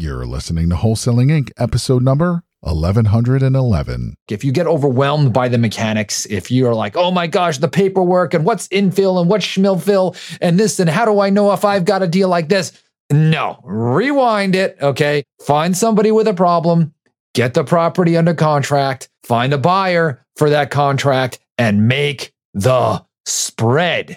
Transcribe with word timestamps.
You're 0.00 0.26
listening 0.26 0.70
to 0.70 0.76
Wholesaling 0.76 1.26
Inc., 1.26 1.50
episode 1.58 2.04
number 2.04 2.44
1111. 2.60 4.14
If 4.30 4.44
you 4.44 4.52
get 4.52 4.68
overwhelmed 4.68 5.32
by 5.32 5.48
the 5.48 5.58
mechanics, 5.58 6.24
if 6.26 6.52
you're 6.52 6.72
like, 6.72 6.96
oh 6.96 7.10
my 7.10 7.26
gosh, 7.26 7.58
the 7.58 7.66
paperwork 7.66 8.32
and 8.32 8.44
what's 8.44 8.68
infill 8.68 9.20
and 9.20 9.28
what's 9.28 9.44
schmilfill 9.44 10.16
and 10.40 10.56
this, 10.56 10.78
and 10.78 10.88
how 10.88 11.04
do 11.04 11.18
I 11.18 11.30
know 11.30 11.52
if 11.52 11.64
I've 11.64 11.84
got 11.84 12.04
a 12.04 12.06
deal 12.06 12.28
like 12.28 12.48
this? 12.48 12.80
No, 13.10 13.58
rewind 13.64 14.54
it. 14.54 14.76
Okay. 14.80 15.24
Find 15.40 15.76
somebody 15.76 16.12
with 16.12 16.28
a 16.28 16.34
problem, 16.34 16.94
get 17.34 17.54
the 17.54 17.64
property 17.64 18.16
under 18.16 18.34
contract, 18.34 19.08
find 19.24 19.52
a 19.52 19.58
buyer 19.58 20.24
for 20.36 20.48
that 20.48 20.70
contract, 20.70 21.40
and 21.58 21.88
make 21.88 22.32
the 22.54 23.04
spread. 23.26 24.16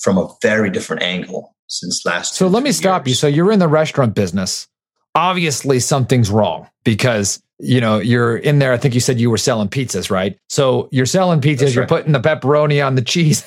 from 0.03 0.19
a 0.19 0.29
very 0.43 0.71
different 0.71 1.03
angle 1.03 1.55
since 1.69 2.05
last. 2.05 2.35
So 2.35 2.47
let 2.49 2.63
me 2.63 2.73
stop 2.73 3.07
you. 3.07 3.15
So 3.15 3.27
you're 3.27 3.53
in 3.53 3.59
the 3.59 3.69
restaurant 3.69 4.15
business. 4.15 4.69
Obviously, 5.15 5.81
something's 5.81 6.31
wrong 6.31 6.69
because 6.85 7.43
you 7.59 7.81
know 7.81 7.99
you're 7.99 8.37
in 8.37 8.59
there. 8.59 8.73
I 8.73 8.77
think 8.77 8.95
you 8.95 9.01
said 9.01 9.19
you 9.19 9.31
were 9.31 9.39
selling 9.39 9.69
pizzas, 9.69 10.11
right? 10.11 10.39
So 10.49 10.89
you're 10.93 11.07
selling 11.07 11.41
pizzas. 11.41 11.63
Right. 11.63 11.75
You're 11.75 11.87
putting 11.87 12.13
the 12.13 12.21
pepperoni 12.21 12.87
on 12.87 12.97
the 12.97 13.03
cheese. 13.03 13.45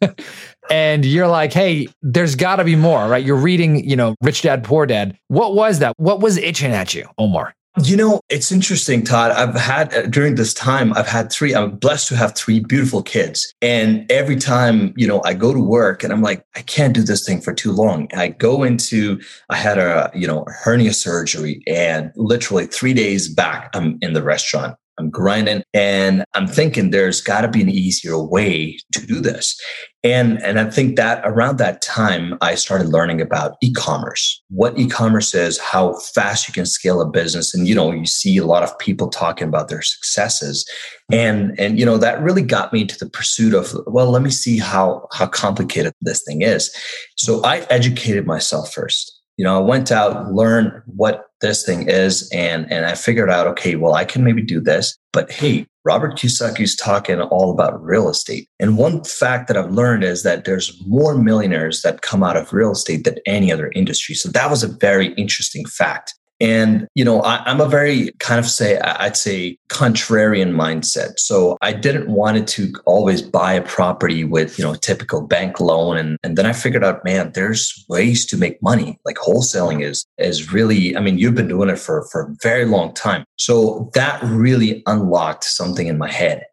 and 0.70 1.04
you're 1.04 1.28
like, 1.28 1.52
hey, 1.52 1.88
there's 2.00 2.34
got 2.34 2.56
to 2.56 2.64
be 2.64 2.76
more, 2.76 3.06
right? 3.08 3.24
You're 3.24 3.36
reading, 3.36 3.88
you 3.88 3.96
know, 3.96 4.14
Rich 4.22 4.42
Dad 4.42 4.64
Poor 4.64 4.86
Dad. 4.86 5.18
What 5.28 5.54
was 5.54 5.80
that? 5.80 5.94
What 5.98 6.20
was 6.20 6.38
itching 6.38 6.72
at 6.72 6.94
you, 6.94 7.08
Omer? 7.18 7.54
You 7.82 7.96
know, 7.96 8.20
it's 8.28 8.52
interesting, 8.52 9.04
Todd. 9.04 9.30
I've 9.30 9.54
had 9.54 9.94
uh, 9.94 10.02
during 10.02 10.34
this 10.34 10.52
time, 10.52 10.92
I've 10.94 11.06
had 11.06 11.30
three, 11.32 11.54
I'm 11.54 11.76
blessed 11.76 12.08
to 12.08 12.16
have 12.16 12.34
three 12.34 12.60
beautiful 12.60 13.02
kids. 13.02 13.54
And 13.62 14.10
every 14.10 14.36
time, 14.36 14.92
you 14.96 15.06
know, 15.06 15.22
I 15.24 15.34
go 15.34 15.54
to 15.54 15.60
work 15.60 16.02
and 16.02 16.12
I'm 16.12 16.20
like, 16.20 16.44
I 16.56 16.62
can't 16.62 16.94
do 16.94 17.02
this 17.02 17.24
thing 17.24 17.40
for 17.40 17.54
too 17.54 17.72
long. 17.72 18.08
I 18.14 18.28
go 18.28 18.64
into, 18.64 19.20
I 19.48 19.56
had 19.56 19.78
a, 19.78 20.10
you 20.14 20.26
know, 20.26 20.44
hernia 20.48 20.92
surgery 20.92 21.62
and 21.66 22.12
literally 22.16 22.66
three 22.66 22.92
days 22.92 23.28
back, 23.28 23.70
I'm 23.74 23.98
in 24.02 24.12
the 24.12 24.22
restaurant. 24.22 24.76
I'm 25.00 25.10
grinding 25.10 25.62
and 25.74 26.24
I'm 26.34 26.46
thinking 26.46 26.90
there's 26.90 27.20
got 27.20 27.40
to 27.40 27.48
be 27.48 27.62
an 27.62 27.68
easier 27.68 28.18
way 28.22 28.78
to 28.92 29.06
do 29.06 29.20
this. 29.20 29.60
And, 30.02 30.42
and 30.42 30.58
I 30.58 30.70
think 30.70 30.96
that 30.96 31.20
around 31.24 31.58
that 31.58 31.82
time, 31.82 32.38
I 32.40 32.54
started 32.54 32.88
learning 32.88 33.20
about 33.20 33.56
e-commerce, 33.62 34.42
what 34.48 34.78
e-commerce 34.78 35.34
is, 35.34 35.58
how 35.58 35.94
fast 36.14 36.48
you 36.48 36.54
can 36.54 36.64
scale 36.64 37.02
a 37.02 37.06
business. 37.08 37.52
And, 37.52 37.68
you 37.68 37.74
know, 37.74 37.92
you 37.92 38.06
see 38.06 38.38
a 38.38 38.46
lot 38.46 38.62
of 38.62 38.78
people 38.78 39.08
talking 39.08 39.46
about 39.48 39.68
their 39.68 39.82
successes. 39.82 40.64
And, 41.12 41.58
and, 41.58 41.78
you 41.78 41.84
know, 41.84 41.98
that 41.98 42.22
really 42.22 42.42
got 42.42 42.72
me 42.72 42.82
into 42.82 42.98
the 42.98 43.10
pursuit 43.10 43.52
of, 43.52 43.74
well, 43.86 44.10
let 44.10 44.22
me 44.22 44.30
see 44.30 44.58
how, 44.58 45.06
how 45.12 45.26
complicated 45.26 45.92
this 46.00 46.22
thing 46.22 46.42
is. 46.42 46.74
So 47.16 47.42
I 47.44 47.58
educated 47.68 48.26
myself 48.26 48.72
first 48.72 49.20
you 49.40 49.44
know, 49.44 49.56
I 49.56 49.62
went 49.62 49.90
out, 49.90 50.34
learned 50.34 50.82
what 50.84 51.29
this 51.40 51.64
thing 51.64 51.88
is, 51.88 52.28
and 52.32 52.70
and 52.70 52.86
I 52.86 52.94
figured 52.94 53.30
out, 53.30 53.46
okay, 53.48 53.76
well, 53.76 53.94
I 53.94 54.04
can 54.04 54.24
maybe 54.24 54.42
do 54.42 54.60
this. 54.60 54.96
But 55.12 55.30
hey, 55.30 55.66
Robert 55.84 56.14
Kiyosaki's 56.14 56.76
talking 56.76 57.20
all 57.20 57.50
about 57.50 57.82
real 57.82 58.08
estate. 58.08 58.48
And 58.58 58.76
one 58.76 59.02
fact 59.04 59.48
that 59.48 59.56
I've 59.56 59.72
learned 59.72 60.04
is 60.04 60.22
that 60.22 60.44
there's 60.44 60.78
more 60.86 61.16
millionaires 61.16 61.82
that 61.82 62.02
come 62.02 62.22
out 62.22 62.36
of 62.36 62.52
real 62.52 62.72
estate 62.72 63.04
than 63.04 63.16
any 63.26 63.50
other 63.50 63.72
industry. 63.74 64.14
So 64.14 64.28
that 64.30 64.50
was 64.50 64.62
a 64.62 64.68
very 64.68 65.14
interesting 65.14 65.64
fact. 65.64 66.14
And, 66.40 66.88
you 66.94 67.04
know, 67.04 67.20
I, 67.20 67.48
am 67.50 67.60
a 67.60 67.68
very 67.68 68.12
kind 68.18 68.38
of 68.38 68.46
say, 68.46 68.78
I'd 68.78 69.16
say 69.16 69.58
contrarian 69.68 70.52
mindset. 70.52 71.18
So 71.18 71.58
I 71.60 71.74
didn't 71.74 72.08
want 72.08 72.38
it 72.38 72.46
to 72.48 72.72
always 72.86 73.20
buy 73.20 73.52
a 73.52 73.62
property 73.62 74.24
with, 74.24 74.58
you 74.58 74.64
know, 74.64 74.74
typical 74.74 75.20
bank 75.26 75.60
loan. 75.60 75.98
And, 75.98 76.16
and 76.22 76.38
then 76.38 76.46
I 76.46 76.54
figured 76.54 76.82
out, 76.82 77.04
man, 77.04 77.32
there's 77.34 77.84
ways 77.90 78.24
to 78.26 78.38
make 78.38 78.62
money. 78.62 78.98
Like 79.04 79.16
wholesaling 79.16 79.84
is, 79.84 80.06
is 80.16 80.50
really, 80.50 80.96
I 80.96 81.00
mean, 81.00 81.18
you've 81.18 81.34
been 81.34 81.48
doing 81.48 81.68
it 81.68 81.78
for, 81.78 82.08
for 82.10 82.22
a 82.22 82.34
very 82.42 82.64
long 82.64 82.94
time. 82.94 83.24
So 83.36 83.90
that 83.92 84.22
really 84.22 84.82
unlocked 84.86 85.44
something 85.44 85.88
in 85.88 85.98
my 85.98 86.10
head. 86.10 86.44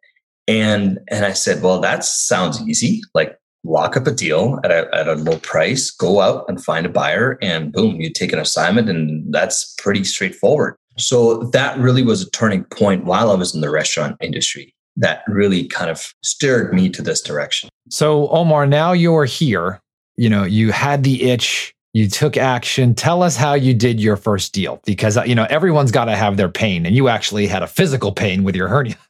And, 0.50 1.00
and 1.10 1.26
I 1.26 1.32
said, 1.32 1.62
well, 1.62 1.80
that 1.80 2.04
sounds 2.04 2.62
easy. 2.62 3.02
Like 3.14 3.38
lock 3.68 3.98
up 3.98 4.08
a 4.08 4.12
deal 4.12 4.60
at 4.64 4.72
a, 4.72 4.88
at 4.96 5.08
a 5.08 5.16
low 5.16 5.38
price, 5.40 5.92
go 5.92 6.22
out 6.22 6.46
and 6.48 6.64
find 6.64 6.86
a 6.86 6.90
buyer, 6.90 7.38
and 7.42 7.72
boom, 7.72 8.00
you 8.00 8.12
take 8.12 8.34
an 8.34 8.40
assignment, 8.40 8.90
and 8.90 9.34
that's 9.34 9.76
pretty 9.78 10.04
straightforward. 10.04 10.76
So 10.98 11.44
that 11.54 11.78
really 11.78 12.04
was 12.04 12.22
a 12.22 12.32
turning 12.32 12.64
point 12.66 13.06
while 13.06 13.30
I 13.30 13.36
was 13.36 13.54
in 13.54 13.62
the 13.62 13.70
restaurant 13.70 14.18
industry 14.22 14.74
that 14.96 15.22
really 15.28 15.68
kind 15.68 15.92
of 15.92 16.12
steered 16.24 16.74
me 16.74 16.90
to 16.90 17.02
this 17.02 17.22
direction. 17.22 17.70
So, 17.90 18.28
Omer, 18.30 18.66
now 18.66 18.94
you're 18.94 19.26
here. 19.26 19.80
You 20.16 20.30
know, 20.30 20.44
you 20.44 20.72
had 20.72 21.04
the 21.04 21.30
itch, 21.30 21.74
you 21.98 22.08
took 22.08 22.38
action. 22.38 22.94
Tell 22.94 23.24
us 23.24 23.36
how 23.36 23.56
you 23.56 23.74
did 23.74 24.00
your 24.00 24.18
first 24.18 24.54
deal 24.54 24.80
because, 24.86 25.18
uh, 25.18 25.24
you 25.24 25.34
know, 25.34 25.48
everyone's 25.50 25.90
got 25.90 26.06
to 26.06 26.16
have 26.16 26.38
their 26.38 26.48
pain 26.48 26.86
and 26.86 26.96
you 26.96 27.08
actually 27.10 27.48
had 27.48 27.64
a 27.64 27.68
physical 27.68 28.12
pain 28.12 28.44
with 28.44 28.56
your 28.56 28.68
hernia. 28.68 28.96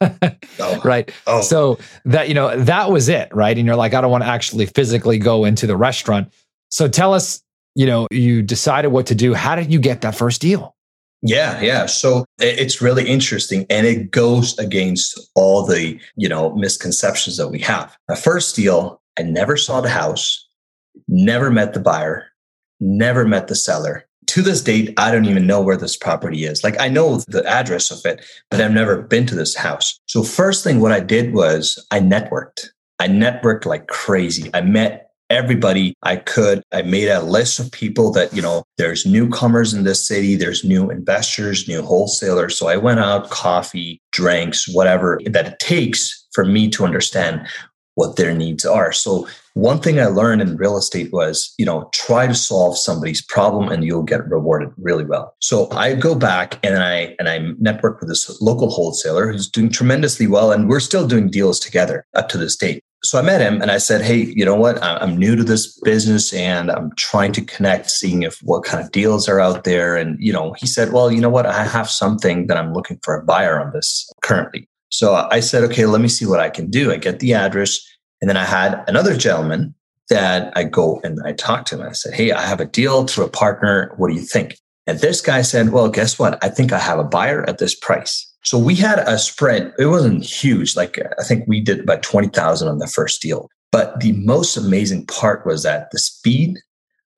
oh. 0.58 0.80
Right. 0.82 1.12
Oh. 1.26 1.42
So 1.42 1.78
that, 2.06 2.28
you 2.28 2.34
know, 2.34 2.58
that 2.58 2.90
was 2.90 3.10
it. 3.10 3.28
Right. 3.34 3.58
And 3.58 3.66
you're 3.66 3.76
like, 3.76 3.92
I 3.92 4.00
don't 4.00 4.10
want 4.10 4.24
to 4.24 4.28
actually 4.30 4.64
physically 4.64 5.18
go 5.18 5.44
into 5.44 5.66
the 5.66 5.76
restaurant. 5.76 6.32
So 6.70 6.88
tell 6.88 7.12
us, 7.12 7.42
you 7.74 7.84
know, 7.84 8.06
you 8.10 8.40
decided 8.40 8.88
what 8.88 9.04
to 9.08 9.14
do. 9.14 9.34
How 9.34 9.54
did 9.54 9.70
you 9.70 9.80
get 9.80 10.00
that 10.00 10.14
first 10.14 10.40
deal? 10.40 10.74
Yeah, 11.20 11.60
yeah. 11.60 11.84
So 11.84 12.24
it's 12.38 12.80
really 12.80 13.06
interesting 13.06 13.66
and 13.68 13.86
it 13.86 14.10
goes 14.12 14.58
against 14.58 15.28
all 15.34 15.66
the, 15.66 16.00
you 16.16 16.28
know, 16.28 16.56
misconceptions 16.56 17.36
that 17.36 17.48
we 17.48 17.58
have. 17.58 17.94
My 18.08 18.14
first 18.16 18.56
deal, 18.56 19.02
I 19.18 19.24
never 19.24 19.58
saw 19.58 19.82
the 19.82 19.90
house, 19.90 20.48
never 21.06 21.50
met 21.50 21.74
the 21.74 21.80
buyer, 21.80 22.28
never 22.80 23.24
met 23.24 23.48
the 23.48 23.54
seller. 23.54 24.04
To 24.26 24.42
this 24.42 24.60
date, 24.62 24.92
I 24.98 25.10
don't 25.10 25.24
even 25.24 25.46
know 25.46 25.62
where 25.62 25.76
this 25.76 25.96
property 25.96 26.44
is. 26.44 26.62
Like 26.62 26.78
I 26.78 26.88
know 26.88 27.18
the 27.28 27.44
address 27.46 27.90
of 27.90 28.04
it, 28.04 28.22
but 28.50 28.60
I've 28.60 28.72
never 28.72 29.00
been 29.02 29.24
to 29.26 29.34
this 29.34 29.56
house. 29.56 29.98
So 30.06 30.22
first 30.22 30.62
thing 30.62 30.80
what 30.80 30.92
I 30.92 31.00
did 31.00 31.32
was 31.32 31.84
I 31.90 32.00
networked. 32.00 32.66
I 32.98 33.08
networked 33.08 33.64
like 33.64 33.86
crazy. 33.86 34.50
I 34.52 34.60
met 34.60 35.08
everybody 35.30 35.94
I 36.02 36.16
could. 36.16 36.62
I 36.72 36.82
made 36.82 37.08
a 37.08 37.22
list 37.22 37.58
of 37.58 37.70
people 37.70 38.10
that, 38.12 38.32
you 38.32 38.42
know, 38.42 38.64
there's 38.76 39.06
newcomers 39.06 39.74
in 39.74 39.84
this 39.84 40.06
city, 40.06 40.36
there's 40.36 40.64
new 40.64 40.90
investors, 40.90 41.68
new 41.68 41.82
wholesalers. 41.82 42.58
So 42.58 42.68
I 42.68 42.76
went 42.76 43.00
out, 43.00 43.30
coffee, 43.30 44.00
drinks, 44.12 44.66
whatever 44.68 45.20
that 45.26 45.46
it 45.46 45.58
takes 45.58 46.26
for 46.32 46.44
me 46.44 46.68
to 46.70 46.84
understand 46.84 47.46
what 47.94 48.16
their 48.16 48.32
needs 48.32 48.64
are. 48.64 48.92
So 48.92 49.28
one 49.58 49.80
thing 49.80 49.98
I 49.98 50.06
learned 50.06 50.40
in 50.40 50.56
real 50.56 50.76
estate 50.76 51.12
was, 51.12 51.52
you 51.58 51.66
know, 51.66 51.90
try 51.92 52.28
to 52.28 52.34
solve 52.34 52.78
somebody's 52.78 53.20
problem 53.20 53.68
and 53.68 53.84
you'll 53.84 54.04
get 54.04 54.28
rewarded 54.28 54.70
really 54.76 55.04
well. 55.04 55.34
So 55.40 55.68
I 55.72 55.94
go 55.94 56.14
back 56.14 56.64
and 56.64 56.80
I 56.80 57.16
and 57.18 57.28
I 57.28 57.40
network 57.58 57.98
with 58.00 58.08
this 58.08 58.40
local 58.40 58.70
wholesaler 58.70 59.32
who's 59.32 59.50
doing 59.50 59.68
tremendously 59.68 60.28
well 60.28 60.52
and 60.52 60.68
we're 60.68 60.78
still 60.78 61.08
doing 61.08 61.28
deals 61.28 61.58
together 61.58 62.06
up 62.14 62.28
to 62.28 62.38
this 62.38 62.56
date. 62.56 62.84
So 63.02 63.18
I 63.18 63.22
met 63.22 63.40
him 63.40 63.60
and 63.60 63.70
I 63.70 63.78
said, 63.78 64.02
"Hey, 64.02 64.32
you 64.36 64.44
know 64.44 64.56
what? 64.56 64.82
I'm 64.82 65.16
new 65.16 65.34
to 65.34 65.44
this 65.44 65.78
business 65.80 66.32
and 66.32 66.70
I'm 66.70 66.90
trying 66.96 67.32
to 67.32 67.44
connect, 67.44 67.90
seeing 67.90 68.22
if 68.22 68.38
what 68.42 68.64
kind 68.64 68.84
of 68.84 68.92
deals 68.92 69.28
are 69.28 69.40
out 69.40 69.64
there." 69.64 69.96
And 69.96 70.16
you 70.20 70.32
know, 70.32 70.52
he 70.56 70.66
said, 70.66 70.92
"Well, 70.92 71.10
you 71.10 71.20
know 71.20 71.30
what? 71.30 71.46
I 71.46 71.64
have 71.64 71.90
something 71.90 72.46
that 72.46 72.56
I'm 72.56 72.72
looking 72.72 72.98
for 73.04 73.16
a 73.16 73.24
buyer 73.24 73.60
on 73.60 73.72
this 73.72 74.08
currently." 74.22 74.68
So 74.90 75.14
I 75.30 75.40
said, 75.40 75.64
okay, 75.64 75.86
let 75.86 76.00
me 76.00 76.08
see 76.08 76.24
what 76.24 76.40
I 76.40 76.48
can 76.48 76.70
do. 76.70 76.90
I 76.90 76.96
get 76.96 77.20
the 77.20 77.34
address. 77.34 77.78
And 78.20 78.28
then 78.28 78.36
I 78.36 78.44
had 78.44 78.82
another 78.88 79.16
gentleman 79.16 79.74
that 80.08 80.52
I 80.56 80.64
go 80.64 81.00
and 81.04 81.18
I 81.24 81.32
talked 81.32 81.68
to 81.68 81.76
him. 81.76 81.88
I 81.88 81.92
said, 81.92 82.14
Hey, 82.14 82.32
I 82.32 82.42
have 82.42 82.60
a 82.60 82.64
deal 82.64 83.06
through 83.06 83.26
a 83.26 83.30
partner. 83.30 83.92
What 83.96 84.08
do 84.08 84.14
you 84.14 84.22
think? 84.22 84.56
And 84.86 84.98
this 85.00 85.20
guy 85.20 85.42
said, 85.42 85.70
Well, 85.70 85.88
guess 85.88 86.18
what? 86.18 86.42
I 86.42 86.48
think 86.48 86.72
I 86.72 86.78
have 86.78 86.98
a 86.98 87.04
buyer 87.04 87.48
at 87.48 87.58
this 87.58 87.74
price. 87.74 88.24
So 88.44 88.58
we 88.58 88.74
had 88.74 89.00
a 89.00 89.18
spread. 89.18 89.72
It 89.78 89.86
wasn't 89.86 90.24
huge. 90.24 90.76
Like 90.76 90.98
I 91.18 91.24
think 91.24 91.44
we 91.46 91.60
did 91.60 91.80
about 91.80 92.02
20,000 92.02 92.68
on 92.68 92.78
the 92.78 92.86
first 92.86 93.20
deal. 93.20 93.48
But 93.70 94.00
the 94.00 94.12
most 94.12 94.56
amazing 94.56 95.06
part 95.06 95.44
was 95.44 95.62
that 95.64 95.90
the 95.90 95.98
speed 95.98 96.58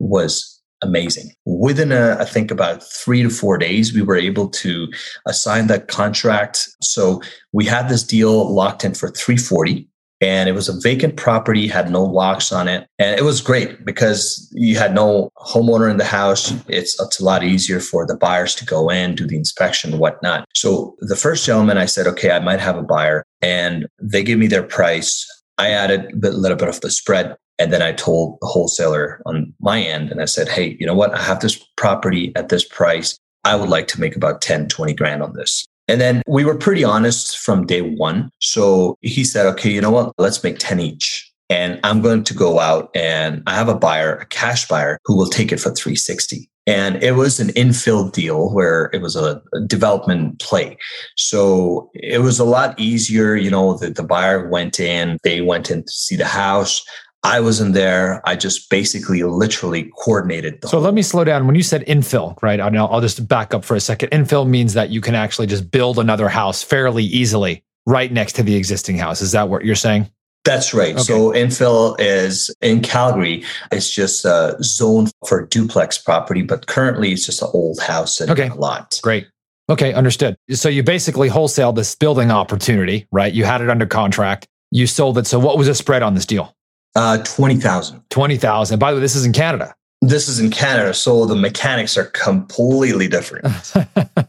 was 0.01 0.61
amazing. 0.83 1.31
Within 1.45 1.93
a, 1.93 2.17
I 2.19 2.25
think 2.25 2.51
about 2.51 2.83
three 2.83 3.23
to 3.23 3.31
four 3.31 3.59
days, 3.59 3.95
we 3.95 4.03
were 4.03 4.17
able 4.17 4.49
to 4.49 4.89
assign 5.27 5.67
that 5.67 5.89
contract. 5.89 6.69
So 6.81 7.23
we 7.53 7.67
had 7.67 7.89
this 7.89 8.03
deal 8.03 8.53
locked 8.53 8.85
in 8.85 8.95
for 8.95 9.11
340 9.11 9.87
and 10.21 10.49
it 10.49 10.53
was 10.53 10.69
a 10.69 10.79
vacant 10.81 11.17
property, 11.17 11.67
had 11.67 11.91
no 11.91 12.05
locks 12.05 12.53
on 12.53 12.69
it. 12.69 12.87
And 12.99 13.19
it 13.19 13.23
was 13.23 13.41
great 13.41 13.85
because 13.85 14.51
you 14.53 14.77
had 14.77 14.95
no 14.95 15.31
homeowner 15.39 15.91
in 15.91 15.97
the 15.97 16.05
house. 16.05 16.53
It's, 16.69 17.01
it's 17.01 17.21
a 17.21 17.25
lot 17.25 17.43
easier 17.43 17.81
for 17.81 18.07
the 18.07 18.17
buyers 18.17 18.55
to 18.57 18.67
go 18.67 18.91
in, 18.91 19.15
do 19.15 19.27
the 19.27 19.37
inspection, 19.37 19.99
whatnot. 19.99 20.45
So 20.55 20.95
the 21.01 21.17
first 21.17 21.47
gentleman, 21.47 21.79
I 21.79 21.87
said, 21.87 22.07
okay, 22.07 22.33
I 22.33 22.39
might 22.39 22.61
have 22.61 22.77
a 22.77 22.83
buyer. 22.83 23.25
And 23.41 23.87
they 23.99 24.23
gave 24.23 24.39
me 24.39 24.47
their 24.47 24.63
price. 24.63 25.27
I 25.57 25.71
added 25.71 26.13
a 26.23 26.31
little 26.31 26.57
bit 26.57 26.69
of 26.69 26.81
the 26.83 26.91
spread. 26.91 27.37
And 27.59 27.73
then 27.73 27.83
I 27.83 27.93
told 27.93 28.39
the 28.41 28.47
wholesaler 28.47 29.21
on 29.27 29.53
my 29.61 29.83
end, 29.83 30.11
and 30.11 30.23
I 30.23 30.25
said, 30.25 30.49
hey, 30.49 30.79
you 30.81 30.87
know 30.87 30.95
what? 30.95 31.15
I 31.15 31.23
have 31.23 31.41
this 31.41 31.63
property 31.77 32.33
at 32.35 32.49
this 32.49 32.67
price. 32.67 33.19
I 33.45 33.55
would 33.55 33.69
like 33.69 33.87
to 33.89 34.01
make 34.01 34.17
about 34.17 34.41
10, 34.41 34.69
20 34.69 34.95
grand 34.95 35.23
on 35.23 35.35
this. 35.35 35.67
And 35.89 36.01
then 36.01 36.23
we 36.27 36.45
were 36.45 36.55
pretty 36.55 36.85
honest 36.85 37.39
from 37.39 37.67
day 37.67 37.83
one. 37.83 38.31
So 38.39 38.97
he 39.01 39.25
said, 39.25 39.47
okay, 39.47 39.71
you 39.71 39.81
know 39.81 39.91
what? 39.91 40.13
Let's 40.19 40.43
make 40.45 40.59
10 40.59 40.81
each. 40.81 41.31
And 41.49 41.81
I'm 41.83 42.01
going 42.01 42.23
to 42.25 42.35
go 42.35 42.61
out 42.61 42.91
and 42.95 43.43
I 43.49 43.57
have 43.57 43.69
a 43.69 43.75
buyer, 43.75 44.15
a 44.17 44.27
cash 44.27 44.69
buyer 44.69 45.01
who 45.05 45.17
will 45.17 45.27
take 45.27 45.51
it 45.51 45.59
for 45.59 45.71
360. 45.75 46.49
And 46.67 47.03
it 47.03 47.13
was 47.13 47.41
an 47.41 47.49
infill 47.49 48.13
deal 48.13 48.55
where 48.55 48.91
it 48.93 49.01
was 49.01 49.17
a, 49.17 49.43
development 49.67 50.39
play. 50.39 50.77
So 51.17 51.91
it 51.95 52.21
was 52.21 52.39
a 52.39 52.45
lot 52.45 52.79
easier. 52.79 53.35
You 53.35 53.51
know, 53.51 53.77
the, 53.77 53.91
the 53.91 54.05
buyer 54.05 54.49
went 54.49 54.79
in, 54.79 55.19
they 55.25 55.41
went 55.41 55.71
in 55.71 55.83
to 55.83 55.93
see 55.93 56.15
the 56.15 56.27
house. 56.27 56.85
I 57.23 57.41
wasn't 57.41 57.75
there. 57.75 58.27
I 58.27 58.35
just 58.35 58.71
basically 58.71 59.23
literally 59.23 59.93
coordinated. 59.99 60.65
so 60.67 60.79
let 60.79 60.95
me 60.95 61.03
slow 61.03 61.25
down. 61.25 61.47
When 61.47 61.55
you 61.55 61.63
said 61.63 61.85
infill, 61.87 62.41
right? 62.43 62.59
I'll, 62.61 62.87
I'll 62.87 63.01
just 63.01 63.29
back 63.29 63.53
up 63.53 63.65
for 63.65 63.75
a 63.75 63.81
second. 63.81 64.11
Infill 64.11 64.49
means 64.49 64.73
that 64.73 64.91
you 64.91 65.01
can 65.01 65.15
actually 65.15 65.47
just 65.47 65.71
build 65.71 65.99
another 65.99 66.29
house 66.29 66.63
fairly 66.63 67.05
easily 67.05 67.63
right 67.87 68.11
next 68.11 68.35
to 68.35 68.43
the 68.43 68.57
existing 68.57 68.97
house. 68.97 69.21
Is 69.21 69.33
that 69.33 69.49
what 69.49 69.65
you're 69.65 69.75
saying? 69.75 70.11
That's 70.45 70.73
right. 70.73 70.95
Okay. 70.95 71.03
So 71.03 71.33
infill 71.33 71.97
is 71.99 72.55
in 72.63 72.81
Calgary. 72.81 73.45
It's 73.71 73.93
just 73.93 74.25
a 74.25 74.57
zone 74.63 75.09
for 75.27 75.47
duplex 75.47 75.99
property, 75.99 76.43
but 76.43 76.67
currently 76.67 77.13
it's 77.13 77.27
just 77.27 77.43
an 77.43 77.49
old 77.53 77.79
house 77.81 78.21
and 78.21 78.31
okay. 78.31 78.49
a 78.49 78.55
lot. 78.55 78.99
Great. 79.03 79.27
Okay, 79.69 79.93
understood. 79.93 80.37
So 80.51 80.69
you 80.69 80.83
basically 80.83 81.29
wholesaled 81.29 81.77
this 81.77 81.95
building 81.95 82.31
opportunity, 82.31 83.07
right? 83.13 83.33
You 83.33 83.45
had 83.45 83.61
it 83.61 83.69
under 83.69 83.87
contract. 83.87 84.49
You 84.71 84.87
sold 84.87 85.19
it. 85.19 85.27
So 85.27 85.39
what 85.39 85.59
was 85.59 85.67
the 85.67 85.75
spread 85.75 86.03
on 86.03 86.15
this 86.15 86.27
deal? 86.27 86.57
Uh, 86.95 87.19
20,000. 87.19 88.03
20,000. 88.11 88.79
By 88.79 88.91
the 88.91 88.97
way, 88.97 89.01
this 89.01 89.15
is 89.15 89.25
in 89.25 89.33
Canada. 89.33 89.75
This 90.03 90.29
is 90.29 90.41
in 90.41 90.51
Canada. 90.51 90.95
So 90.95 91.27
the 91.27 91.37
mechanics 91.37 91.97
are 91.97 92.07
completely 92.07 93.07
different. 93.07 93.45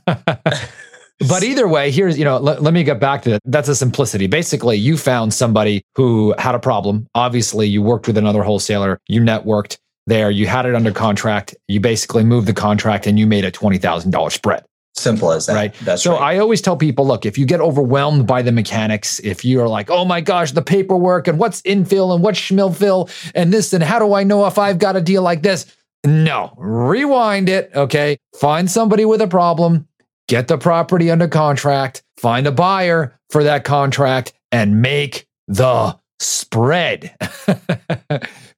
but 0.05 1.43
either 1.43 1.67
way, 1.67 1.91
here's, 1.91 2.19
you 2.19 2.25
know, 2.25 2.37
let, 2.37 2.61
let 2.61 2.73
me 2.73 2.83
get 2.83 2.99
back 2.99 3.21
to 3.23 3.31
that. 3.31 3.41
That's 3.45 3.69
a 3.69 3.75
simplicity. 3.75 4.27
Basically, 4.27 4.77
you 4.77 4.97
found 4.97 5.33
somebody 5.33 5.83
who 5.95 6.35
had 6.37 6.55
a 6.55 6.59
problem. 6.59 7.07
Obviously, 7.15 7.67
you 7.67 7.81
worked 7.81 8.07
with 8.07 8.17
another 8.17 8.43
wholesaler, 8.43 8.99
you 9.07 9.21
networked 9.21 9.77
there, 10.07 10.29
you 10.29 10.47
had 10.47 10.65
it 10.65 10.75
under 10.75 10.91
contract. 10.91 11.55
You 11.67 11.79
basically 11.79 12.23
moved 12.23 12.47
the 12.47 12.53
contract 12.53 13.07
and 13.07 13.17
you 13.17 13.25
made 13.25 13.45
a 13.45 13.51
$20,000 13.51 14.31
spread. 14.31 14.65
Simple 15.01 15.31
as 15.31 15.47
that. 15.47 15.55
Right. 15.55 15.73
That's 15.81 16.03
so 16.03 16.13
right. 16.13 16.35
I 16.35 16.39
always 16.39 16.61
tell 16.61 16.77
people, 16.77 17.05
look, 17.05 17.25
if 17.25 17.37
you 17.37 17.45
get 17.45 17.59
overwhelmed 17.59 18.27
by 18.27 18.41
the 18.41 18.51
mechanics, 18.51 19.19
if 19.19 19.43
you're 19.43 19.67
like, 19.67 19.89
oh 19.89 20.05
my 20.05 20.21
gosh, 20.21 20.51
the 20.51 20.61
paperwork 20.61 21.27
and 21.27 21.39
what's 21.39 21.61
infill 21.63 22.13
and 22.13 22.23
what's 22.23 22.39
schmilfill 22.39 23.09
and 23.33 23.51
this 23.51 23.73
and 23.73 23.83
how 23.83 23.99
do 23.99 24.13
I 24.13 24.23
know 24.23 24.45
if 24.45 24.57
I've 24.57 24.79
got 24.79 24.95
a 24.95 25.01
deal 25.01 25.21
like 25.21 25.41
this? 25.41 25.65
No, 26.05 26.53
rewind 26.57 27.49
it. 27.49 27.71
Okay. 27.75 28.17
Find 28.39 28.69
somebody 28.69 29.05
with 29.05 29.21
a 29.21 29.27
problem, 29.27 29.87
get 30.27 30.47
the 30.47 30.57
property 30.57 31.11
under 31.11 31.27
contract, 31.27 32.03
find 32.17 32.47
a 32.47 32.51
buyer 32.51 33.19
for 33.29 33.43
that 33.43 33.63
contract 33.63 34.33
and 34.51 34.81
make 34.81 35.27
the 35.47 35.97
spread. 36.19 37.15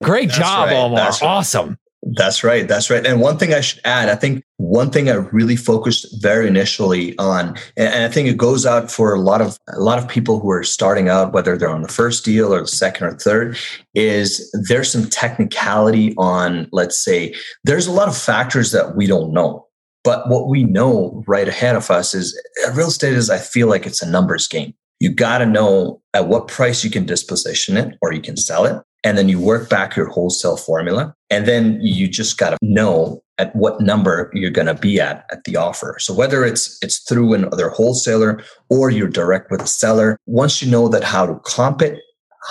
Great 0.04 0.28
That's 0.28 0.38
job, 0.38 0.68
right. 0.68 0.76
Omer. 0.76 0.96
Right. 0.96 1.24
Awesome. 1.24 1.78
That's 2.06 2.44
right. 2.44 2.68
That's 2.68 2.90
right. 2.90 3.06
And 3.06 3.22
one 3.22 3.38
thing 3.38 3.54
I 3.54 3.62
should 3.62 3.80
add, 3.86 4.10
I 4.10 4.16
think 4.16 4.44
one 4.58 4.92
thing 4.92 5.10
I 5.10 5.14
really 5.14 5.56
focused 5.56 6.22
very 6.22 6.48
initially 6.48 7.18
on, 7.18 7.56
and 7.78 8.04
I 8.04 8.10
think 8.10 8.28
it 8.28 8.36
goes 8.36 8.66
out 8.66 8.92
for 8.92 9.14
a 9.14 9.20
lot 9.20 9.42
of 9.42 9.58
a 9.70 9.80
lot 9.80 10.00
of 10.00 10.08
people 10.10 10.40
who 10.40 10.52
are 10.52 10.64
starting 10.64 11.08
out, 11.08 11.32
whether 11.32 11.58
they're 11.58 11.70
on 11.70 11.82
the 11.82 11.88
first 11.88 12.26
deal 12.26 12.54
or 12.54 12.62
the 12.62 12.68
second 12.68 13.08
or 13.08 13.18
third, 13.18 13.58
is 13.96 14.54
there's 14.68 14.92
some 14.92 15.10
technicality 15.10 16.14
on, 16.18 16.68
let's 16.74 17.02
say, 17.02 17.34
there's 17.64 17.88
a 17.88 17.92
lot 17.92 18.10
of 18.10 18.18
factors 18.18 18.72
that 18.72 18.98
we 18.98 19.08
don't 19.08 19.32
know. 19.32 19.66
But 20.04 20.28
what 20.28 20.50
we 20.50 20.66
know 20.66 21.24
right 21.26 21.48
ahead 21.48 21.78
of 21.78 21.90
us 21.90 22.14
is 22.14 22.38
uh, 22.68 22.74
real 22.74 22.88
estate 22.88 23.14
is, 23.14 23.30
I 23.30 23.38
feel 23.38 23.70
like 23.70 23.86
it's 23.86 24.02
a 24.02 24.10
numbers 24.10 24.50
game. 24.50 24.74
You 25.00 25.10
got 25.10 25.38
to 25.38 25.46
know 25.46 26.02
at 26.14 26.28
what 26.28 26.50
price 26.50 26.84
you 26.84 26.90
can 26.90 27.06
disposition 27.06 27.78
it 27.78 27.98
or 28.02 28.12
you 28.12 28.22
can 28.22 28.36
sell 28.36 28.66
it 28.66 28.82
and 29.04 29.18
then 29.18 29.30
you 29.30 29.40
work 29.40 29.70
back 29.70 29.96
your 29.96 30.08
wholesale 30.10 30.58
formula 30.58 31.14
and 31.34 31.48
then 31.48 31.80
you 31.82 32.08
just 32.08 32.38
got 32.38 32.52
to 32.52 32.58
know 32.62 33.24
at 33.40 33.56
what 33.56 33.82
number 33.82 34.30
you're 34.36 34.52
going 34.52 34.68
to 34.68 34.76
be 34.76 35.02
at 35.02 35.26
at 35.32 35.44
the 35.46 35.58
offer. 35.58 35.98
So 36.00 36.14
whether 36.14 36.46
it's 36.46 36.78
it's 36.84 37.00
through 37.00 37.34
another 37.34 37.70
wholesaler 37.70 38.44
or 38.70 38.92
you're 38.92 39.08
direct 39.08 39.50
with 39.50 39.62
a 39.62 39.68
seller 39.68 40.20
once 40.28 40.62
you 40.62 40.70
know 40.70 40.88
that 40.90 41.04
how 41.04 41.26
to 41.26 41.40
comp 41.44 41.82
it 41.82 42.00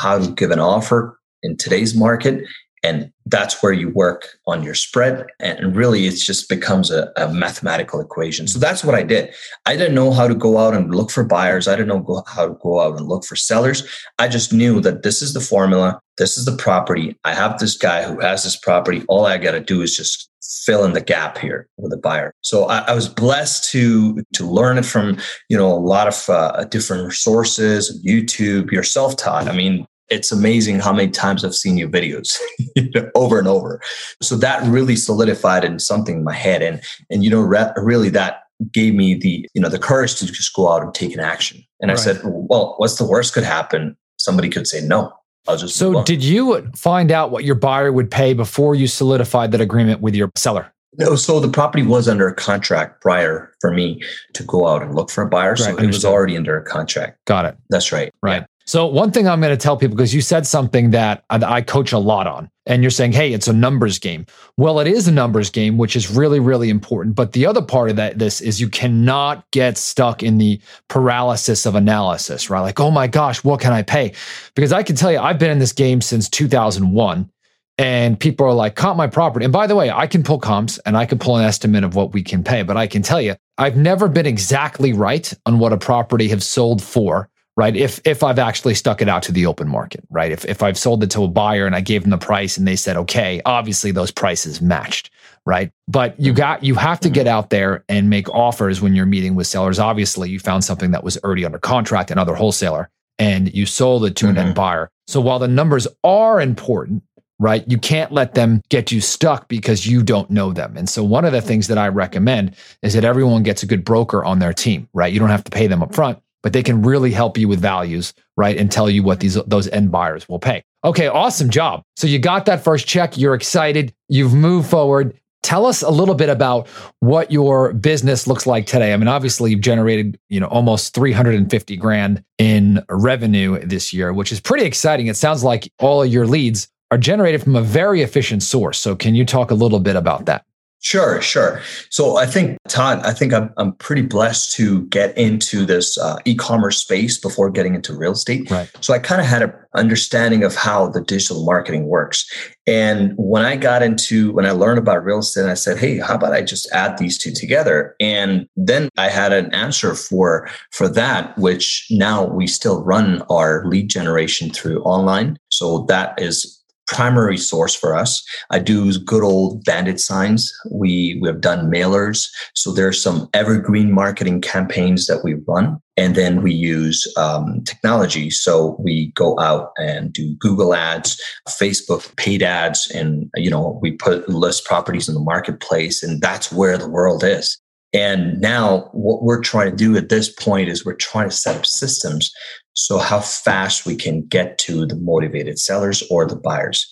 how 0.00 0.18
to 0.18 0.32
give 0.32 0.50
an 0.50 0.58
offer 0.58 1.18
in 1.42 1.56
today's 1.56 1.94
market 1.94 2.44
And 2.82 3.12
that's 3.26 3.62
where 3.62 3.72
you 3.72 3.90
work 3.90 4.28
on 4.46 4.62
your 4.62 4.74
spread. 4.74 5.26
And 5.38 5.76
really, 5.76 6.06
it 6.06 6.16
just 6.16 6.48
becomes 6.48 6.90
a, 6.90 7.12
a, 7.16 7.32
mathematical 7.32 8.00
equation. 8.00 8.48
So 8.48 8.58
that's 8.58 8.82
what 8.82 8.96
I 8.96 9.04
did. 9.04 9.32
I 9.66 9.76
didn't 9.76 9.94
know 9.94 10.10
how 10.10 10.26
to 10.26 10.34
go 10.34 10.58
out 10.58 10.74
and 10.74 10.92
look 10.92 11.10
for 11.10 11.22
buyers. 11.22 11.68
I 11.68 11.76
didn't 11.76 11.88
know 11.88 12.24
how 12.26 12.48
to 12.48 12.58
go 12.60 12.80
out 12.80 12.98
and 12.98 13.08
look 13.08 13.24
for 13.24 13.36
sellers. 13.36 13.88
I 14.18 14.26
just 14.26 14.52
knew 14.52 14.80
that 14.80 15.04
this 15.04 15.22
is 15.22 15.32
the 15.32 15.40
formula. 15.40 16.00
This 16.18 16.36
is 16.36 16.44
the 16.44 16.56
property. 16.56 17.16
I 17.24 17.34
have 17.34 17.58
this 17.58 17.76
guy 17.76 18.02
who 18.02 18.18
has 18.20 18.42
this 18.42 18.56
property. 18.56 19.04
All 19.08 19.26
I 19.26 19.38
got 19.38 19.52
to 19.52 19.60
do 19.60 19.80
is 19.80 19.96
just 19.96 20.28
fill 20.64 20.84
in 20.84 20.92
the 20.92 21.00
gap 21.00 21.38
here 21.38 21.68
with 21.76 21.92
a 21.92 21.96
buyer. 21.96 22.34
So 22.40 22.64
I, 22.64 22.78
I, 22.80 22.94
was 22.94 23.08
blessed 23.08 23.70
to 23.70 24.22
to 24.34 24.44
learn 24.44 24.76
it 24.76 24.84
from 24.84 25.18
you 25.48 25.56
know 25.56 25.70
a 25.70 25.78
lot 25.78 26.08
of 26.08 26.28
uh, 26.28 26.64
different 26.64 27.12
sources, 27.12 28.04
YouTube, 28.04 28.70
yourself, 28.70 29.16
Todd. 29.16 29.48
I 29.48 29.56
mean, 29.56 29.86
it's 30.08 30.32
amazing 30.32 30.80
how 30.80 30.92
many 30.92 31.10
times 31.10 31.44
I've 31.44 31.54
seen 31.54 31.78
your 31.78 31.88
videos 31.88 32.38
over 33.14 33.38
and 33.38 33.48
over. 33.48 33.80
So 34.20 34.36
that 34.36 34.62
really 34.66 34.96
solidified 34.96 35.64
in 35.64 35.78
something 35.78 36.18
in 36.18 36.24
my 36.24 36.34
head, 36.34 36.62
and 36.62 36.80
and 37.10 37.24
you 37.24 37.30
know 37.30 37.40
re- 37.40 37.72
really 37.76 38.10
that 38.10 38.42
gave 38.70 38.94
me 38.94 39.14
the 39.14 39.48
you 39.54 39.60
know 39.60 39.68
the 39.68 39.78
courage 39.78 40.16
to 40.16 40.26
just 40.26 40.54
go 40.54 40.70
out 40.70 40.82
and 40.82 40.94
take 40.94 41.14
an 41.14 41.20
action. 41.20 41.64
And 41.80 41.90
right. 41.90 41.98
I 41.98 42.02
said, 42.02 42.20
well, 42.24 42.74
what's 42.76 42.96
the 42.96 43.06
worst 43.06 43.34
could 43.34 43.44
happen? 43.44 43.96
Somebody 44.18 44.48
could 44.48 44.66
say 44.66 44.80
no. 44.80 45.12
I'll 45.48 45.56
just 45.56 45.76
so 45.76 46.04
did 46.04 46.22
you 46.22 46.70
find 46.76 47.10
out 47.10 47.32
what 47.32 47.44
your 47.44 47.56
buyer 47.56 47.92
would 47.92 48.10
pay 48.10 48.32
before 48.32 48.74
you 48.74 48.86
solidified 48.86 49.50
that 49.52 49.60
agreement 49.60 50.00
with 50.00 50.14
your 50.14 50.30
seller? 50.36 50.72
No, 50.98 51.16
so 51.16 51.40
the 51.40 51.48
property 51.48 51.82
was 51.82 52.06
under 52.06 52.28
a 52.28 52.34
contract 52.34 53.00
prior 53.00 53.54
for 53.60 53.72
me 53.72 54.02
to 54.34 54.44
go 54.44 54.68
out 54.68 54.82
and 54.82 54.94
look 54.94 55.10
for 55.10 55.22
a 55.22 55.28
buyer. 55.28 55.50
Right, 55.50 55.58
so 55.58 55.64
understood. 55.64 55.84
it 55.84 55.88
was 55.88 56.04
already 56.04 56.36
under 56.36 56.56
a 56.56 56.64
contract. 56.64 57.18
Got 57.24 57.46
it. 57.46 57.56
That's 57.70 57.92
right. 57.92 58.12
Right. 58.22 58.42
Yeah. 58.42 58.46
So, 58.64 58.86
one 58.86 59.10
thing 59.10 59.26
I'm 59.26 59.40
going 59.40 59.56
to 59.56 59.62
tell 59.62 59.76
people 59.76 59.96
because 59.96 60.14
you 60.14 60.20
said 60.20 60.46
something 60.46 60.90
that 60.90 61.24
I 61.30 61.60
coach 61.62 61.92
a 61.92 61.98
lot 61.98 62.26
on, 62.26 62.50
and 62.66 62.82
you're 62.82 62.90
saying, 62.90 63.12
hey, 63.12 63.32
it's 63.32 63.48
a 63.48 63.52
numbers 63.52 63.98
game. 63.98 64.26
Well, 64.56 64.78
it 64.78 64.86
is 64.86 65.08
a 65.08 65.12
numbers 65.12 65.50
game, 65.50 65.78
which 65.78 65.96
is 65.96 66.10
really, 66.10 66.38
really 66.38 66.70
important. 66.70 67.16
But 67.16 67.32
the 67.32 67.46
other 67.46 67.62
part 67.62 67.90
of 67.90 67.96
that, 67.96 68.18
this 68.18 68.40
is 68.40 68.60
you 68.60 68.68
cannot 68.68 69.50
get 69.50 69.76
stuck 69.76 70.22
in 70.22 70.38
the 70.38 70.60
paralysis 70.88 71.66
of 71.66 71.74
analysis, 71.74 72.50
right? 72.50 72.60
Like, 72.60 72.78
oh 72.78 72.90
my 72.90 73.08
gosh, 73.08 73.42
what 73.42 73.60
can 73.60 73.72
I 73.72 73.82
pay? 73.82 74.12
Because 74.54 74.72
I 74.72 74.82
can 74.82 74.94
tell 74.94 75.10
you, 75.10 75.18
I've 75.18 75.38
been 75.38 75.50
in 75.50 75.58
this 75.58 75.72
game 75.72 76.00
since 76.00 76.28
2001 76.28 77.30
and 77.78 78.20
people 78.20 78.46
are 78.46 78.52
like, 78.52 78.76
comp 78.76 78.96
my 78.96 79.08
property. 79.08 79.44
And 79.44 79.52
by 79.52 79.66
the 79.66 79.74
way, 79.74 79.90
I 79.90 80.06
can 80.06 80.22
pull 80.22 80.38
comps 80.38 80.78
and 80.78 80.96
I 80.96 81.06
can 81.06 81.18
pull 81.18 81.38
an 81.38 81.44
estimate 81.44 81.82
of 81.82 81.96
what 81.96 82.12
we 82.12 82.22
can 82.22 82.44
pay, 82.44 82.62
but 82.62 82.76
I 82.76 82.86
can 82.86 83.02
tell 83.02 83.20
you, 83.20 83.34
I've 83.58 83.76
never 83.76 84.08
been 84.08 84.26
exactly 84.26 84.92
right 84.92 85.32
on 85.46 85.58
what 85.58 85.72
a 85.72 85.78
property 85.78 86.28
have 86.28 86.44
sold 86.44 86.82
for 86.82 87.28
right? 87.56 87.76
If 87.76 88.00
if 88.04 88.22
I've 88.22 88.38
actually 88.38 88.74
stuck 88.74 89.02
it 89.02 89.08
out 89.08 89.22
to 89.24 89.32
the 89.32 89.46
open 89.46 89.68
market, 89.68 90.04
right? 90.10 90.32
If 90.32 90.44
if 90.44 90.62
I've 90.62 90.78
sold 90.78 91.02
it 91.02 91.10
to 91.10 91.24
a 91.24 91.28
buyer 91.28 91.66
and 91.66 91.74
I 91.74 91.80
gave 91.80 92.02
them 92.02 92.10
the 92.10 92.18
price 92.18 92.56
and 92.56 92.66
they 92.66 92.76
said 92.76 92.96
okay, 92.96 93.42
obviously 93.44 93.90
those 93.90 94.10
prices 94.10 94.60
matched, 94.60 95.10
right? 95.44 95.70
But 95.88 96.18
you 96.18 96.32
mm-hmm. 96.32 96.38
got 96.38 96.64
you 96.64 96.74
have 96.76 97.00
to 97.00 97.10
get 97.10 97.26
mm-hmm. 97.26 97.36
out 97.36 97.50
there 97.50 97.84
and 97.88 98.08
make 98.08 98.28
offers 98.30 98.80
when 98.80 98.94
you're 98.94 99.06
meeting 99.06 99.34
with 99.34 99.46
sellers. 99.46 99.78
Obviously, 99.78 100.30
you 100.30 100.38
found 100.38 100.64
something 100.64 100.92
that 100.92 101.04
was 101.04 101.18
already 101.18 101.44
under 101.44 101.58
contract, 101.58 102.10
another 102.10 102.34
wholesaler, 102.34 102.88
and 103.18 103.52
you 103.54 103.66
sold 103.66 104.04
it 104.04 104.16
to 104.16 104.26
mm-hmm. 104.26 104.30
an 104.32 104.38
end 104.38 104.48
mm-hmm. 104.48 104.56
buyer. 104.56 104.90
So 105.06 105.20
while 105.20 105.38
the 105.38 105.48
numbers 105.48 105.86
are 106.04 106.40
important, 106.40 107.02
right? 107.38 107.68
You 107.68 107.76
can't 107.76 108.12
let 108.12 108.34
them 108.34 108.62
get 108.70 108.92
you 108.92 109.00
stuck 109.00 109.48
because 109.48 109.84
you 109.84 110.04
don't 110.04 110.30
know 110.30 110.52
them. 110.52 110.76
And 110.76 110.88
so 110.88 111.02
one 111.02 111.24
of 111.24 111.32
the 111.32 111.40
things 111.40 111.66
that 111.66 111.76
I 111.76 111.88
recommend 111.88 112.54
is 112.82 112.94
that 112.94 113.04
everyone 113.04 113.42
gets 113.42 113.64
a 113.64 113.66
good 113.66 113.84
broker 113.84 114.24
on 114.24 114.38
their 114.38 114.52
team, 114.52 114.88
right? 114.94 115.12
You 115.12 115.18
don't 115.18 115.28
have 115.28 115.42
to 115.44 115.50
pay 115.50 115.66
them 115.66 115.82
up 115.82 115.92
front 115.92 116.22
but 116.42 116.52
they 116.52 116.62
can 116.62 116.82
really 116.82 117.12
help 117.12 117.38
you 117.38 117.48
with 117.48 117.60
values, 117.60 118.12
right? 118.36 118.56
And 118.56 118.70
tell 118.70 118.90
you 118.90 119.02
what 119.02 119.20
these 119.20 119.34
those 119.46 119.68
end 119.68 119.90
buyers 119.90 120.28
will 120.28 120.38
pay. 120.38 120.64
Okay, 120.84 121.06
awesome 121.06 121.50
job. 121.50 121.82
So 121.96 122.06
you 122.06 122.18
got 122.18 122.46
that 122.46 122.64
first 122.64 122.86
check, 122.86 123.16
you're 123.16 123.34
excited, 123.34 123.94
you've 124.08 124.34
moved 124.34 124.68
forward. 124.68 125.18
Tell 125.42 125.66
us 125.66 125.82
a 125.82 125.90
little 125.90 126.14
bit 126.14 126.28
about 126.28 126.68
what 127.00 127.32
your 127.32 127.72
business 127.72 128.28
looks 128.28 128.46
like 128.46 128.66
today. 128.66 128.92
I 128.92 128.96
mean, 128.96 129.08
obviously 129.08 129.50
you've 129.50 129.60
generated, 129.60 130.18
you 130.28 130.38
know, 130.38 130.46
almost 130.46 130.94
350 130.94 131.76
grand 131.76 132.24
in 132.38 132.84
revenue 132.88 133.58
this 133.58 133.92
year, 133.92 134.12
which 134.12 134.30
is 134.30 134.38
pretty 134.38 134.64
exciting. 134.64 135.08
It 135.08 135.16
sounds 135.16 135.42
like 135.42 135.72
all 135.80 136.02
of 136.02 136.08
your 136.08 136.28
leads 136.28 136.68
are 136.92 136.98
generated 136.98 137.42
from 137.42 137.56
a 137.56 137.62
very 137.62 138.02
efficient 138.02 138.42
source. 138.42 138.78
So 138.78 138.94
can 138.94 139.16
you 139.16 139.24
talk 139.24 139.50
a 139.50 139.54
little 139.54 139.80
bit 139.80 139.96
about 139.96 140.26
that? 140.26 140.44
Sure, 140.82 141.22
sure. 141.22 141.60
So 141.90 142.16
I 142.16 142.26
think 142.26 142.58
Todd, 142.68 143.00
I 143.04 143.12
think 143.12 143.32
I'm 143.32 143.54
I'm 143.56 143.72
pretty 143.74 144.02
blessed 144.02 144.50
to 144.56 144.84
get 144.86 145.16
into 145.16 145.64
this 145.64 145.96
uh, 145.96 146.18
e-commerce 146.24 146.78
space 146.78 147.18
before 147.18 147.50
getting 147.50 147.76
into 147.76 147.96
real 147.96 148.12
estate. 148.12 148.50
Right. 148.50 148.68
So 148.80 148.92
I 148.92 148.98
kind 148.98 149.20
of 149.20 149.28
had 149.28 149.42
an 149.42 149.52
understanding 149.76 150.42
of 150.42 150.56
how 150.56 150.88
the 150.88 151.00
digital 151.00 151.44
marketing 151.44 151.86
works. 151.86 152.28
And 152.66 153.12
when 153.16 153.44
I 153.44 153.54
got 153.54 153.84
into 153.84 154.32
when 154.32 154.44
I 154.44 154.50
learned 154.50 154.80
about 154.80 155.04
real 155.04 155.20
estate, 155.20 155.46
I 155.46 155.54
said, 155.54 155.78
"Hey, 155.78 155.98
how 155.98 156.16
about 156.16 156.32
I 156.32 156.42
just 156.42 156.68
add 156.72 156.98
these 156.98 157.16
two 157.16 157.30
together?" 157.32 157.94
And 158.00 158.48
then 158.56 158.88
I 158.98 159.08
had 159.08 159.32
an 159.32 159.54
answer 159.54 159.94
for 159.94 160.48
for 160.72 160.88
that, 160.88 161.38
which 161.38 161.86
now 161.92 162.24
we 162.24 162.48
still 162.48 162.82
run 162.82 163.22
our 163.30 163.64
lead 163.66 163.88
generation 163.88 164.50
through 164.50 164.82
online. 164.82 165.38
So 165.48 165.84
that 165.88 166.20
is 166.20 166.61
primary 166.86 167.38
source 167.38 167.74
for 167.74 167.94
us. 167.94 168.22
I 168.50 168.58
do 168.58 168.98
good 169.00 169.22
old 169.22 169.64
bandit 169.64 170.00
signs. 170.00 170.52
We 170.70 171.18
we 171.20 171.28
have 171.28 171.40
done 171.40 171.70
mailers. 171.70 172.28
So 172.54 172.72
there's 172.72 173.02
some 173.02 173.28
evergreen 173.34 173.92
marketing 173.92 174.40
campaigns 174.40 175.06
that 175.06 175.22
we 175.24 175.34
run, 175.46 175.80
and 175.96 176.14
then 176.14 176.42
we 176.42 176.52
use 176.52 177.06
um, 177.16 177.62
technology. 177.64 178.30
So 178.30 178.76
we 178.78 179.12
go 179.14 179.38
out 179.38 179.72
and 179.78 180.12
do 180.12 180.34
Google 180.36 180.74
ads, 180.74 181.20
Facebook 181.48 182.14
paid 182.16 182.42
ads, 182.42 182.90
and 182.90 183.30
you 183.36 183.50
know 183.50 183.78
we 183.80 183.92
put 183.92 184.28
list 184.28 184.64
properties 184.64 185.08
in 185.08 185.14
the 185.14 185.20
marketplace, 185.20 186.02
and 186.02 186.20
that's 186.20 186.52
where 186.52 186.76
the 186.76 186.88
world 186.88 187.24
is. 187.24 187.61
And 187.92 188.40
now 188.40 188.88
what 188.92 189.22
we're 189.22 189.42
trying 189.42 189.70
to 189.70 189.76
do 189.76 189.96
at 189.96 190.08
this 190.08 190.32
point 190.32 190.68
is 190.68 190.84
we're 190.84 190.94
trying 190.94 191.28
to 191.28 191.34
set 191.34 191.56
up 191.56 191.66
systems 191.66 192.32
so 192.74 192.98
how 192.98 193.20
fast 193.20 193.84
we 193.84 193.96
can 193.96 194.22
get 194.26 194.56
to 194.58 194.86
the 194.86 194.96
motivated 194.96 195.58
sellers 195.58 196.02
or 196.10 196.26
the 196.26 196.36
buyers. 196.36 196.88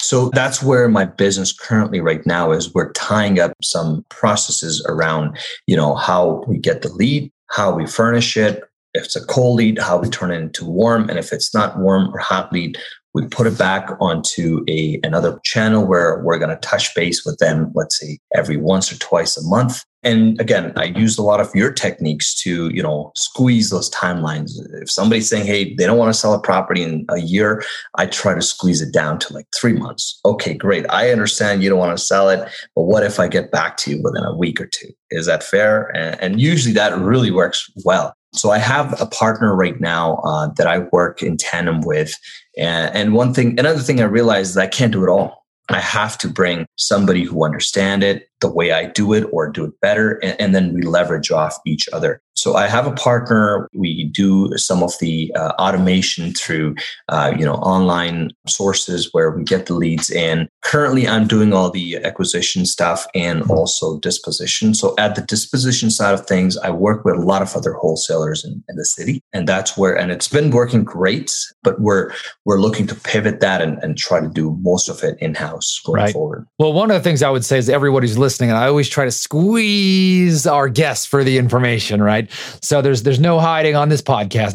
So 0.00 0.30
that's 0.30 0.62
where 0.62 0.88
my 0.88 1.06
business 1.06 1.52
currently 1.52 2.00
right 2.00 2.24
now 2.26 2.52
is. 2.52 2.72
We're 2.74 2.92
tying 2.92 3.40
up 3.40 3.52
some 3.62 4.04
processes 4.10 4.84
around, 4.88 5.38
you 5.66 5.76
know, 5.76 5.94
how 5.94 6.44
we 6.46 6.58
get 6.58 6.82
the 6.82 6.92
lead, 6.92 7.32
how 7.50 7.74
we 7.74 7.86
furnish 7.86 8.36
it, 8.36 8.62
if 8.92 9.06
it's 9.06 9.16
a 9.16 9.26
cold 9.26 9.58
lead, 9.58 9.78
how 9.78 9.98
we 9.98 10.08
turn 10.08 10.30
it 10.30 10.40
into 10.40 10.64
warm, 10.64 11.08
and 11.08 11.18
if 11.18 11.32
it's 11.32 11.52
not 11.52 11.78
warm 11.78 12.14
or 12.14 12.18
hot 12.18 12.52
lead, 12.52 12.78
we 13.14 13.26
put 13.26 13.46
it 13.46 13.56
back 13.56 13.88
onto 14.00 14.64
a 14.68 15.00
another 15.02 15.40
channel 15.44 15.86
where 15.86 16.20
we're 16.22 16.38
going 16.38 16.50
to 16.50 16.56
touch 16.56 16.94
base 16.94 17.24
with 17.24 17.38
them 17.38 17.70
let's 17.74 17.98
say 17.98 18.18
every 18.34 18.56
once 18.56 18.92
or 18.92 18.98
twice 18.98 19.36
a 19.36 19.48
month 19.48 19.84
and 20.04 20.40
again 20.40 20.72
i 20.76 20.84
used 20.84 21.18
a 21.18 21.22
lot 21.22 21.40
of 21.40 21.54
your 21.54 21.72
techniques 21.72 22.34
to 22.34 22.68
you 22.68 22.82
know 22.82 23.12
squeeze 23.14 23.70
those 23.70 23.90
timelines. 23.90 24.52
If 24.80 24.90
somebody's 24.90 25.28
saying 25.28 25.46
hey 25.46 25.74
they 25.74 25.86
don't 25.86 25.98
want 25.98 26.12
to 26.12 26.18
sell 26.18 26.34
a 26.34 26.40
property 26.40 26.82
in 26.82 27.04
a 27.08 27.20
year 27.20 27.62
i 27.96 28.06
try 28.06 28.34
to 28.34 28.42
squeeze 28.42 28.80
it 28.80 28.92
down 28.92 29.18
to 29.20 29.32
like 29.32 29.46
three 29.58 29.74
months. 29.74 30.20
Okay 30.24 30.54
great. 30.54 30.86
I 30.90 31.10
understand 31.10 31.62
you 31.62 31.70
don't 31.70 31.78
want 31.78 31.96
to 31.96 32.04
sell 32.04 32.28
it 32.28 32.48
but 32.74 32.82
what 32.82 33.04
if 33.04 33.18
i 33.18 33.28
get 33.28 33.50
back 33.50 33.76
to 33.78 33.90
you 33.90 34.02
within 34.02 34.24
a 34.24 34.36
week 34.36 34.60
or 34.60 34.66
two? 34.66 34.88
Is 35.10 35.26
that 35.26 35.42
fair? 35.42 35.94
And, 35.96 36.20
and 36.20 36.40
usually 36.40 36.74
that 36.74 36.98
really 36.98 37.30
works 37.30 37.70
well. 37.84 38.14
So 38.34 38.50
I 38.50 38.58
have 38.58 39.00
a 39.00 39.06
partner 39.06 39.54
right 39.54 39.80
now 39.80 40.16
uh, 40.24 40.48
that 40.56 40.66
I 40.66 40.80
work 40.92 41.22
in 41.22 41.36
tandem 41.36 41.82
with, 41.82 42.12
and, 42.58 42.94
and 42.94 43.14
one 43.14 43.32
thing, 43.32 43.58
another 43.60 43.78
thing 43.78 44.00
I 44.00 44.04
realized 44.04 44.50
is 44.50 44.56
I 44.56 44.66
can't 44.66 44.92
do 44.92 45.04
it 45.04 45.08
all. 45.08 45.43
I 45.68 45.80
have 45.80 46.18
to 46.18 46.28
bring 46.28 46.66
somebody 46.76 47.24
who 47.24 47.44
understand 47.44 48.02
it 48.02 48.28
the 48.40 48.50
way 48.50 48.72
I 48.72 48.86
do 48.86 49.12
it 49.14 49.26
or 49.32 49.50
do 49.50 49.64
it 49.64 49.80
better, 49.80 50.18
and, 50.22 50.38
and 50.40 50.54
then 50.54 50.74
we 50.74 50.82
leverage 50.82 51.30
off 51.30 51.58
each 51.66 51.88
other. 51.92 52.20
So 52.44 52.56
I 52.56 52.66
have 52.66 52.86
a 52.86 52.92
partner. 52.92 53.70
We 53.72 54.04
do 54.04 54.50
some 54.58 54.82
of 54.82 54.92
the 55.00 55.32
uh, 55.34 55.52
automation 55.58 56.34
through, 56.34 56.74
uh, 57.08 57.32
you 57.34 57.42
know, 57.42 57.54
online 57.54 58.32
sources 58.46 59.08
where 59.12 59.30
we 59.30 59.44
get 59.44 59.64
the 59.64 59.72
leads 59.72 60.10
in. 60.10 60.46
Currently, 60.62 61.08
I'm 61.08 61.26
doing 61.26 61.54
all 61.54 61.70
the 61.70 61.96
acquisition 62.04 62.66
stuff 62.66 63.06
and 63.14 63.50
also 63.50 63.98
disposition. 64.00 64.74
So 64.74 64.94
at 64.98 65.14
the 65.14 65.22
disposition 65.22 65.90
side 65.90 66.12
of 66.12 66.26
things, 66.26 66.58
I 66.58 66.68
work 66.68 67.06
with 67.06 67.14
a 67.14 67.22
lot 67.22 67.40
of 67.40 67.56
other 67.56 67.72
wholesalers 67.72 68.44
in, 68.44 68.62
in 68.68 68.76
the 68.76 68.84
city, 68.84 69.22
and 69.32 69.48
that's 69.48 69.78
where. 69.78 69.96
And 69.96 70.12
it's 70.12 70.28
been 70.28 70.50
working 70.50 70.84
great, 70.84 71.34
but 71.62 71.80
we're 71.80 72.12
we're 72.44 72.60
looking 72.60 72.86
to 72.88 72.94
pivot 72.94 73.40
that 73.40 73.62
and, 73.62 73.82
and 73.82 73.96
try 73.96 74.20
to 74.20 74.28
do 74.28 74.54
most 74.60 74.90
of 74.90 75.02
it 75.02 75.16
in 75.18 75.34
house 75.34 75.80
going 75.86 76.02
right. 76.02 76.12
forward. 76.12 76.46
Well, 76.58 76.74
one 76.74 76.90
of 76.90 76.94
the 76.94 77.02
things 77.02 77.22
I 77.22 77.30
would 77.30 77.46
say 77.46 77.56
is 77.56 77.70
everybody's 77.70 78.18
listening, 78.18 78.50
and 78.50 78.58
I 78.58 78.66
always 78.66 78.90
try 78.90 79.06
to 79.06 79.10
squeeze 79.10 80.46
our 80.46 80.68
guests 80.68 81.06
for 81.06 81.24
the 81.24 81.38
information, 81.38 82.02
right? 82.02 82.30
So 82.62 82.82
there's 82.82 83.02
there's 83.02 83.20
no 83.20 83.40
hiding 83.40 83.76
on 83.76 83.88
this 83.88 84.02
podcast. 84.02 84.54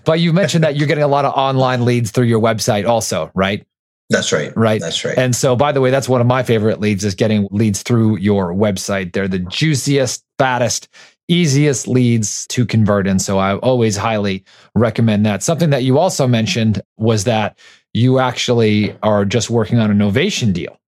but 0.04 0.20
you 0.20 0.32
mentioned 0.32 0.64
that 0.64 0.76
you're 0.76 0.88
getting 0.88 1.04
a 1.04 1.08
lot 1.08 1.24
of 1.24 1.32
online 1.34 1.84
leads 1.84 2.10
through 2.10 2.26
your 2.26 2.40
website 2.40 2.86
also, 2.86 3.30
right? 3.34 3.66
That's 4.10 4.30
right. 4.30 4.52
Right. 4.56 4.80
That's 4.80 5.04
right. 5.04 5.16
And 5.16 5.34
so 5.34 5.56
by 5.56 5.72
the 5.72 5.80
way, 5.80 5.90
that's 5.90 6.08
one 6.08 6.20
of 6.20 6.26
my 6.26 6.42
favorite 6.42 6.80
leads 6.80 7.04
is 7.04 7.14
getting 7.14 7.48
leads 7.50 7.82
through 7.82 8.18
your 8.18 8.52
website. 8.52 9.12
They're 9.12 9.28
the 9.28 9.38
juiciest, 9.38 10.22
fattest, 10.38 10.88
easiest 11.28 11.88
leads 11.88 12.46
to 12.48 12.66
convert. 12.66 13.06
And 13.06 13.20
so 13.22 13.38
I 13.38 13.56
always 13.56 13.96
highly 13.96 14.44
recommend 14.74 15.24
that. 15.26 15.42
Something 15.42 15.70
that 15.70 15.82
you 15.82 15.98
also 15.98 16.26
mentioned 16.26 16.82
was 16.98 17.24
that 17.24 17.58
you 17.94 18.18
actually 18.18 18.96
are 19.02 19.24
just 19.24 19.50
working 19.50 19.78
on 19.78 19.90
a 19.90 19.94
novation 19.94 20.52
deal, 20.52 20.78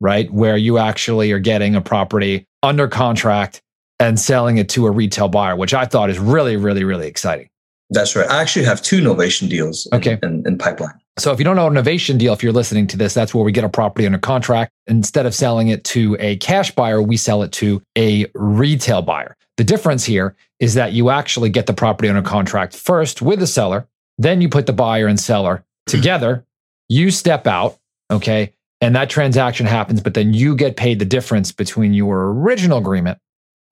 right? 0.00 0.32
Where 0.32 0.56
you 0.56 0.78
actually 0.78 1.32
are 1.32 1.38
getting 1.38 1.74
a 1.74 1.80
property 1.80 2.46
under 2.62 2.88
contract 2.88 3.61
and 4.02 4.18
selling 4.18 4.58
it 4.58 4.68
to 4.70 4.86
a 4.86 4.90
retail 4.90 5.28
buyer, 5.28 5.54
which 5.54 5.72
I 5.72 5.84
thought 5.84 6.10
is 6.10 6.18
really, 6.18 6.56
really, 6.56 6.82
really 6.82 7.06
exciting. 7.06 7.48
That's 7.90 8.16
right. 8.16 8.28
I 8.28 8.40
actually 8.40 8.64
have 8.64 8.82
two 8.82 9.00
novation 9.00 9.48
deals 9.48 9.86
in, 9.86 9.98
Okay. 9.98 10.18
in, 10.22 10.42
in 10.46 10.58
pipeline. 10.58 10.98
So 11.18 11.30
if 11.30 11.38
you 11.38 11.44
don't 11.44 11.56
know 11.56 11.66
a 11.66 11.70
novation 11.70 12.18
deal, 12.18 12.32
if 12.32 12.42
you're 12.42 12.52
listening 12.52 12.86
to 12.88 12.96
this, 12.96 13.12
that's 13.12 13.34
where 13.34 13.44
we 13.44 13.52
get 13.52 13.64
a 13.64 13.68
property 13.68 14.06
under 14.06 14.18
contract. 14.18 14.72
Instead 14.86 15.26
of 15.26 15.34
selling 15.34 15.68
it 15.68 15.84
to 15.84 16.16
a 16.18 16.36
cash 16.38 16.74
buyer, 16.74 17.02
we 17.02 17.16
sell 17.18 17.42
it 17.42 17.52
to 17.52 17.82
a 17.96 18.26
retail 18.34 19.02
buyer. 19.02 19.36
The 19.58 19.64
difference 19.64 20.04
here 20.04 20.34
is 20.58 20.74
that 20.74 20.94
you 20.94 21.10
actually 21.10 21.50
get 21.50 21.66
the 21.66 21.74
property 21.74 22.08
under 22.08 22.22
contract 22.22 22.74
first 22.74 23.20
with 23.20 23.40
the 23.40 23.46
seller, 23.46 23.86
then 24.16 24.40
you 24.40 24.48
put 24.48 24.66
the 24.66 24.72
buyer 24.72 25.06
and 25.06 25.20
seller 25.20 25.64
hmm. 25.86 25.90
together, 25.90 26.46
you 26.88 27.10
step 27.10 27.46
out, 27.46 27.78
okay, 28.10 28.54
and 28.80 28.96
that 28.96 29.10
transaction 29.10 29.66
happens, 29.66 30.00
but 30.00 30.14
then 30.14 30.32
you 30.32 30.56
get 30.56 30.76
paid 30.76 30.98
the 30.98 31.04
difference 31.04 31.52
between 31.52 31.92
your 31.92 32.32
original 32.32 32.78
agreement 32.78 33.18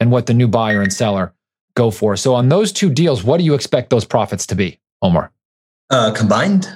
and 0.00 0.10
what 0.10 0.26
the 0.26 0.34
new 0.34 0.48
buyer 0.48 0.80
and 0.82 0.92
seller 0.92 1.32
go 1.76 1.90
for. 1.90 2.16
So 2.16 2.34
on 2.34 2.48
those 2.48 2.72
two 2.72 2.90
deals, 2.90 3.22
what 3.22 3.38
do 3.38 3.44
you 3.44 3.54
expect 3.54 3.90
those 3.90 4.04
profits 4.04 4.46
to 4.46 4.54
be, 4.56 4.80
Omer? 5.02 5.30
Uh, 5.90 6.12
combined 6.12 6.68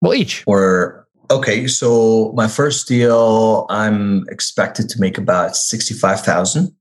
Well, 0.00 0.14
each. 0.14 0.42
or 0.46 1.06
okay. 1.30 1.66
So 1.68 2.32
my 2.34 2.48
first 2.48 2.88
deal, 2.88 3.66
I'm 3.68 4.24
expected 4.28 4.88
to 4.90 5.00
make 5.00 5.18
about 5.18 5.56
sixty-five 5.56 6.20
thousand. 6.22 6.74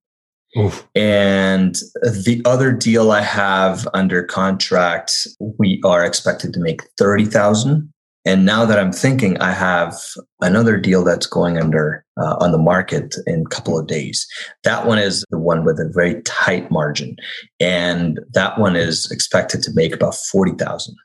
Oof. 0.58 0.88
And 0.96 1.76
the 2.02 2.42
other 2.46 2.72
deal 2.72 3.12
I 3.12 3.22
have 3.22 3.88
under 3.94 4.24
contract, 4.24 5.28
we 5.60 5.80
are 5.86 6.04
expected 6.04 6.54
to 6.56 6.60
make 6.60 6.82
30,000. 6.98 7.94
And 8.26 8.46
now 8.46 8.66
that 8.66 8.78
I'm 8.78 8.92
thinking, 8.92 9.38
I 9.40 9.52
have 9.54 9.96
another 10.42 10.78
deal 10.78 11.04
that's 11.04 11.26
going 11.26 11.58
under 11.58 12.04
uh, 12.22 12.36
on 12.40 12.52
the 12.52 12.58
market 12.58 13.16
in 13.26 13.42
a 13.46 13.50
couple 13.50 13.80
of 13.80 13.88
days. 13.88 14.28
That 14.64 14.86
one 14.86 15.00
is 15.00 15.24
the 15.30 15.40
one 15.40 15.64
with 15.64 15.80
a 15.80 15.90
very 15.94 16.22
tight 16.24 16.70
margin. 16.70 17.16
And 17.60 18.20
that 18.34 18.60
one 18.60 18.76
is 18.76 19.10
expected 19.10 19.64
to 19.64 19.72
make 19.74 19.94
about 19.94 20.16
40,000. 20.16 20.96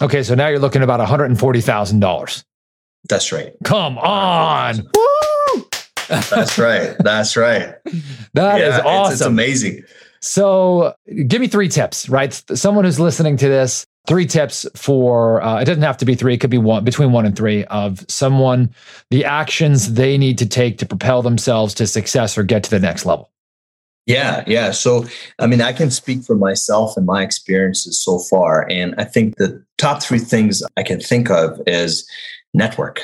Okay, 0.00 0.22
so 0.22 0.34
now 0.34 0.48
you're 0.48 0.58
looking 0.58 0.80
at 0.80 0.84
about 0.84 1.06
$140,000. 1.06 2.44
That's 3.08 3.32
right. 3.32 3.52
Come 3.64 3.98
on. 3.98 4.78
Woo! 4.78 5.68
That's 6.08 6.58
right. 6.58 6.96
That's 7.00 7.36
right. 7.36 7.74
That 8.34 8.60
is 8.60 8.68
Yeah, 8.68 8.78
it's- 8.78 8.80
awesome. 8.84 9.12
It's, 9.12 9.20
amazing. 9.22 9.82
So, 10.24 10.94
give 11.26 11.40
me 11.40 11.48
three 11.48 11.68
tips, 11.68 12.08
right? 12.08 12.32
Someone 12.54 12.84
who's 12.84 13.00
listening 13.00 13.36
to 13.38 13.48
this, 13.48 13.86
three 14.06 14.26
tips 14.26 14.66
for 14.74 15.42
uh, 15.42 15.60
it 15.60 15.64
doesn't 15.64 15.82
have 15.82 15.96
to 15.98 16.04
be 16.04 16.14
three, 16.14 16.34
it 16.34 16.38
could 16.38 16.50
be 16.50 16.58
one 16.58 16.84
between 16.84 17.12
one 17.12 17.26
and 17.26 17.36
three 17.36 17.64
of 17.66 18.04
someone, 18.08 18.74
the 19.10 19.24
actions 19.24 19.94
they 19.94 20.18
need 20.18 20.38
to 20.38 20.46
take 20.46 20.78
to 20.78 20.86
propel 20.86 21.22
themselves 21.22 21.74
to 21.74 21.86
success 21.86 22.36
or 22.36 22.42
get 22.42 22.64
to 22.64 22.70
the 22.70 22.80
next 22.80 23.06
level. 23.06 23.30
Yeah, 24.06 24.42
yeah. 24.48 24.72
So, 24.72 25.06
I 25.38 25.46
mean, 25.46 25.60
I 25.60 25.72
can 25.72 25.90
speak 25.90 26.24
for 26.24 26.34
myself 26.34 26.96
and 26.96 27.06
my 27.06 27.22
experiences 27.22 28.02
so 28.02 28.18
far. 28.18 28.68
And 28.68 28.96
I 28.98 29.04
think 29.04 29.36
the 29.36 29.64
top 29.78 30.02
three 30.02 30.18
things 30.18 30.62
I 30.76 30.82
can 30.82 30.98
think 30.98 31.30
of 31.30 31.60
is 31.68 32.08
network. 32.52 33.00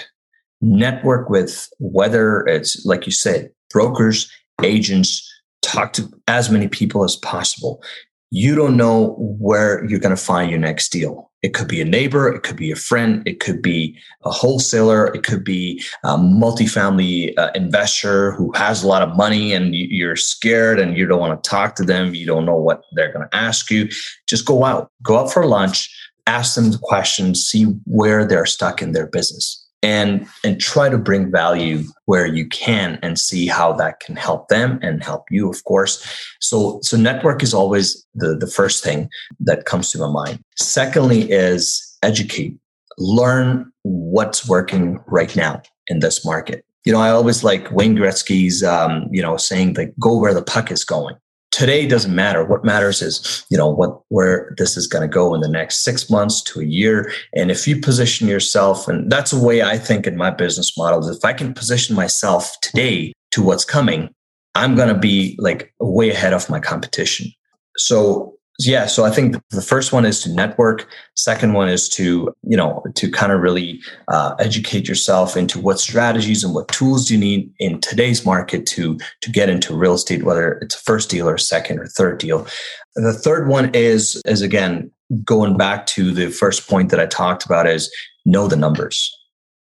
Network 0.61 1.31
with 1.31 1.69
whether 1.79 2.45
it's, 2.49 2.85
like 2.85 3.07
you 3.07 3.13
said, 3.13 3.51
brokers, 3.71 4.29
agents, 4.65 5.25
talk 5.63 5.93
to 5.93 6.11
as 6.27 6.51
many 6.51 6.67
people 6.67 7.05
as 7.05 7.15
possible. 7.15 7.81
You 8.31 8.55
don't 8.55 8.77
know 8.77 9.15
where 9.19 9.85
you're 9.87 10.01
going 10.01 10.15
to 10.15 10.23
find 10.23 10.51
your 10.51 10.61
next 10.61 10.91
deal. 10.91 11.31
It 11.43 11.55
could 11.55 11.69
be 11.69 11.81
a 11.81 11.85
neighbor, 11.85 12.29
it 12.29 12.43
could 12.43 12.57
be 12.57 12.73
a 12.73 12.77
friend, 12.77 13.23
it 13.27 13.39
could 13.39 13.63
be 13.63 13.97
a 14.25 14.31
wholesaler, 14.31 15.07
it 15.15 15.23
could 15.23 15.45
be 15.45 15.83
a 16.03 16.17
multifamily 16.19 17.39
uh, 17.39 17.51
investor 17.55 18.33
who 18.33 18.53
has 18.55 18.83
a 18.83 18.89
lot 18.89 19.03
of 19.03 19.17
money 19.17 19.53
and 19.53 19.75
you- 19.75 19.87
you're 19.89 20.17
scared 20.17 20.81
and 20.81 20.97
you 20.97 21.07
don't 21.07 21.21
want 21.21 21.43
to 21.43 21.49
talk 21.49 21.77
to 21.77 21.85
them. 21.85 22.13
You 22.15 22.27
don't 22.27 22.45
know 22.45 22.57
what 22.57 22.83
they're 22.93 23.13
going 23.13 23.29
to 23.29 23.37
ask 23.37 23.71
you. 23.71 23.89
Just 24.27 24.45
go 24.45 24.65
out, 24.65 24.91
go 25.03 25.19
out 25.19 25.33
for 25.33 25.47
lunch, 25.47 25.89
ask 26.27 26.57
them 26.57 26.73
the 26.73 26.79
questions, 26.79 27.47
see 27.47 27.65
where 27.85 28.27
they're 28.27 28.45
stuck 28.45 28.83
in 28.83 28.93
their 28.93 29.07
business 29.07 29.65
and 29.83 30.27
and 30.45 30.61
try 30.61 30.89
to 30.89 30.99
bring 30.99 31.31
value 31.31 31.85
where 32.07 32.27
you 32.27 32.47
can 32.47 32.99
and 33.03 33.19
see 33.19 33.47
how 33.47 33.73
that 33.73 34.01
can 34.01 34.17
help 34.17 34.49
them 34.49 34.79
and 34.83 35.05
help 35.05 35.25
you 35.31 35.49
of 35.51 35.63
course. 35.65 36.05
So 36.41 36.81
so 36.83 36.97
network 36.97 37.43
is 37.43 37.55
always 37.55 38.07
the 38.15 38.37
the 38.37 38.47
first 38.47 38.83
thing 38.83 39.09
that 39.41 39.65
comes 39.65 39.91
to 39.93 39.99
my 39.99 40.11
mind. 40.11 40.43
Secondly 40.57 41.31
is 41.31 41.97
educate. 42.03 42.57
Learn 42.99 43.71
what's 43.83 44.49
working 44.49 44.99
right 45.07 45.35
now 45.37 45.63
in 45.87 46.01
this 46.01 46.25
market. 46.25 46.65
You 46.85 46.93
know 46.93 47.01
i 47.01 47.11
always 47.11 47.45
like 47.45 47.71
wayne 47.71 47.97
gretzky's 47.97 48.63
um, 48.63 49.09
you 49.11 49.21
know 49.21 49.37
saying 49.37 49.75
like 49.75 49.93
go 50.01 50.17
where 50.17 50.33
the 50.33 50.43
puck 50.43 50.71
is 50.71 50.85
going 50.85 51.17
today 51.59 51.87
doesn't 51.87 52.15
matter. 52.15 52.45
What 52.45 52.65
matters 52.65 53.03
is 53.03 53.45
you 53.51 53.59
know 53.59 53.69
what 53.69 54.01
where 54.09 54.55
this 54.57 54.77
is 54.77 54.87
going 54.87 55.03
to 55.03 55.13
go 55.13 55.35
in 55.35 55.41
the 55.41 55.49
next 55.49 55.83
six 55.83 56.09
months 56.09 56.41
to 56.45 56.61
a 56.61 56.65
year. 56.65 57.11
And 57.35 57.51
if 57.51 57.67
you 57.67 57.81
position 57.81 58.29
yourself 58.29 58.87
and 58.87 59.11
that's 59.11 59.33
the 59.33 59.45
way 59.45 59.63
i 59.63 59.77
think 59.77 60.07
in 60.07 60.17
my 60.17 60.31
business 60.31 60.77
models 60.77 61.09
if 61.09 61.25
i 61.25 61.33
can 61.33 61.53
position 61.53 61.97
myself 61.97 62.55
today 62.63 63.13
to 63.31 63.43
what's 63.43 63.65
coming 63.65 64.15
i'm 64.55 64.75
going 64.75 64.89
to 64.89 64.99
be 64.99 65.37
like 65.39 65.73
way 65.81 66.11
ahead 66.11 66.33
of 66.33 66.49
my 66.49 66.61
competition. 66.61 67.33
So 67.77 68.38
yeah 68.59 68.87
so 68.87 69.05
i 69.05 69.11
think 69.11 69.37
the 69.51 69.63
first 69.63 69.93
one 69.93 70.05
is 70.05 70.21
to 70.21 70.33
network. 70.33 70.89
Second 71.17 71.53
one 71.55 71.69
is 71.69 71.89
to 71.89 72.33
you 72.43 72.57
know 72.57 72.83
to 72.95 73.11
kind 73.11 73.33
of 73.33 73.41
really 73.41 73.81
uh, 74.09 74.35
educate 74.39 74.87
yourself 74.89 75.37
into 75.37 75.59
what 75.59 75.81
strategies 75.81 76.45
and 76.45 76.55
what 76.55 76.69
tools 76.69 77.11
you 77.11 77.19
need 77.19 77.51
in 77.59 77.81
today's 77.81 78.25
market 78.25 78.67
to 78.67 78.99
to 79.23 79.31
get 79.31 79.49
into 79.49 79.77
real 79.77 79.95
estate 79.95 80.23
whether 80.23 80.53
it's 80.63 80.77
a 80.77 80.79
first 80.79 81.11
deal 81.11 81.29
or 81.29 81.39
second 81.39 81.79
or 81.79 81.87
third 81.87 82.19
deal. 82.19 82.47
And 82.95 83.07
the 83.07 83.13
third 83.13 83.49
one 83.49 83.75
is 83.75 84.23
is 84.27 84.43
again 84.43 84.91
going 85.25 85.57
back 85.57 85.87
to 85.87 86.13
the 86.13 86.29
first 86.29 86.69
point 86.69 86.91
that 86.91 87.01
i 87.01 87.07
talked 87.07 87.45
about 87.45 87.67
is 87.67 87.91
know 88.25 88.47
the 88.47 88.57
numbers. 88.57 89.13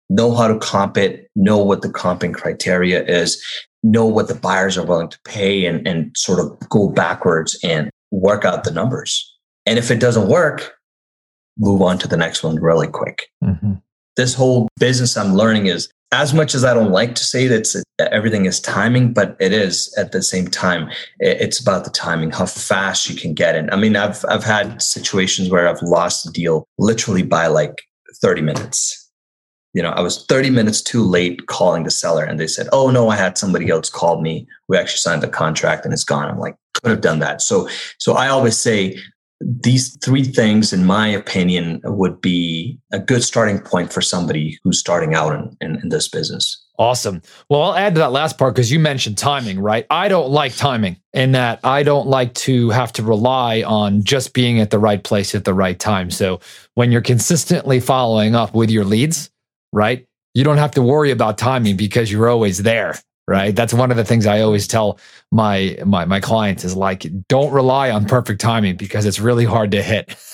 Know 0.10 0.36
how 0.36 0.48
to 0.48 0.60
comp 0.60 0.98
it 0.98 1.30
know 1.36 1.58
what 1.58 1.82
the 1.82 1.90
comping 1.90 2.34
criteria 2.34 3.04
is 3.06 3.42
know 3.84 4.06
what 4.06 4.28
the 4.28 4.36
buyers 4.36 4.78
are 4.78 4.86
willing 4.86 5.10
to 5.10 5.20
pay 5.26 5.66
and 5.66 5.88
and 5.88 6.16
sort 6.16 6.40
of 6.40 6.70
go 6.70 6.88
backwards 6.90 7.58
and 7.64 7.90
work 8.12 8.46
out 8.46 8.64
the 8.64 8.72
numbers 8.72 9.38
and 9.66 9.80
if 9.80 9.90
it 9.92 10.00
doesn't 10.00 10.28
work 10.28 10.74
move 11.58 11.82
on 11.82 11.98
to 11.98 12.08
the 12.08 12.18
next 12.18 12.44
one 12.44 12.56
really 12.56 12.88
quick 12.88 13.28
Mhm. 13.44 13.82
this 14.18 14.34
whole 14.34 14.68
business 14.80 15.18
I'm 15.18 15.36
learning 15.36 15.68
is 15.68 15.90
as 16.14 16.34
much 16.34 16.54
as 16.54 16.66
I 16.66 16.74
don't 16.74 16.92
like 16.92 17.16
to 17.16 17.24
say 17.24 17.48
that 17.48 17.84
everything 18.12 18.44
is 18.46 18.60
timing, 18.60 19.14
but 19.14 19.38
it 19.40 19.54
is 19.54 19.94
at 19.98 20.12
the 20.12 20.22
same 20.22 20.50
time. 20.50 20.90
It's 21.22 21.58
about 21.58 21.86
the 21.86 21.90
timing, 21.90 22.32
how 22.32 22.48
fast 22.48 23.10
you 23.10 23.16
can 23.16 23.34
get 23.34 23.56
it. 23.56 23.70
I 23.72 23.78
mean, 23.78 23.96
I've 23.96 24.26
I've 24.28 24.44
had 24.44 24.82
situations 24.82 25.50
where 25.50 25.70
I've 25.70 25.82
lost 25.82 26.28
a 26.28 26.32
deal 26.32 26.66
literally 26.78 27.24
by 27.24 27.48
like 27.48 27.76
30 28.22 28.42
minutes. 28.42 29.01
You 29.74 29.82
know, 29.82 29.92
I 29.92 30.02
was 30.02 30.26
30 30.26 30.50
minutes 30.50 30.82
too 30.82 31.04
late 31.04 31.48
calling 31.48 31.84
the 31.84 31.92
seller, 31.92 32.24
and 32.24 32.40
they 32.40 32.48
said, 32.48 32.68
"Oh 32.72 32.92
no, 32.92 33.10
I 33.10 33.16
had 33.16 33.38
somebody 33.38 33.70
else 33.70 33.90
called 33.90 34.22
me. 34.22 34.48
We 34.68 34.78
actually 34.78 34.98
signed 34.98 35.24
the 35.24 35.28
contract, 35.28 35.86
and 35.86 35.94
it's 35.94 36.04
gone." 36.04 36.30
I'm 36.30 36.40
like, 36.40 36.56
could 36.74 36.92
have 36.92 37.02
done 37.02 37.20
that. 37.20 37.42
So, 37.42 37.70
so 37.98 38.14
I 38.14 38.28
always 38.28 38.58
say 38.58 38.98
these 39.40 39.98
three 40.04 40.24
things, 40.24 40.72
in 40.72 40.86
my 40.86 41.08
opinion, 41.08 41.82
would 41.84 42.22
be 42.22 42.78
a 42.92 43.00
good 43.00 43.24
starting 43.24 43.60
point 43.60 43.92
for 43.92 44.02
somebody 44.02 44.60
who's 44.64 44.80
starting 44.80 45.16
out 45.16 45.34
in, 45.34 45.58
in, 45.62 45.82
in 45.82 45.90
this 45.90 46.08
business. 46.08 46.64
Awesome. 46.78 47.22
Well, 47.50 47.62
I'll 47.62 47.76
add 47.76 47.96
to 47.96 48.00
that 48.00 48.12
last 48.12 48.38
part 48.38 48.56
because 48.56 48.72
you 48.72 48.80
mentioned 48.80 49.18
timing, 49.18 49.60
right? 49.60 49.86
I 49.90 50.08
don't 50.08 50.32
like 50.32 50.56
timing 50.56 50.98
in 51.14 51.34
that 51.34 51.60
I 51.64 51.84
don't 51.84 52.08
like 52.08 52.34
to 52.36 52.70
have 52.72 52.92
to 52.94 53.04
rely 53.04 53.62
on 53.64 54.04
just 54.04 54.34
being 54.34 54.60
at 54.60 54.72
the 54.72 54.80
right 54.80 55.04
place 55.04 55.36
at 55.36 55.44
the 55.44 55.54
right 55.54 55.78
time. 55.78 56.10
So 56.10 56.40
when 56.74 56.92
you're 56.92 57.02
consistently 57.02 57.80
following 57.80 58.36
up 58.36 58.56
with 58.56 58.72
your 58.72 58.86
leads, 58.86 59.30
right, 59.72 60.06
you 60.34 60.44
don't 60.44 60.58
have 60.58 60.72
to 60.72 60.82
worry 60.82 61.12
about 61.12 61.38
timing 61.38 61.78
because 61.78 62.12
you're 62.12 62.30
always 62.30 62.64
there, 62.64 62.98
right? 63.28 63.56
That's 63.56 63.74
one 63.74 63.92
of 63.92 63.98
the 63.98 64.06
things 64.06 64.26
I 64.26 64.42
always 64.42 64.68
tell 64.68 65.00
my 65.32 65.78
my 65.86 66.06
my 66.06 66.20
clients 66.20 66.64
is 66.64 66.76
like, 66.76 67.06
don't 67.28 67.52
rely 67.52 67.92
on 67.92 68.06
perfect 68.06 68.42
timing 68.42 68.78
because 68.78 69.06
it's 69.06 69.20
really 69.20 69.46
hard 69.46 69.72
to 69.72 69.84
hit. 69.84 70.16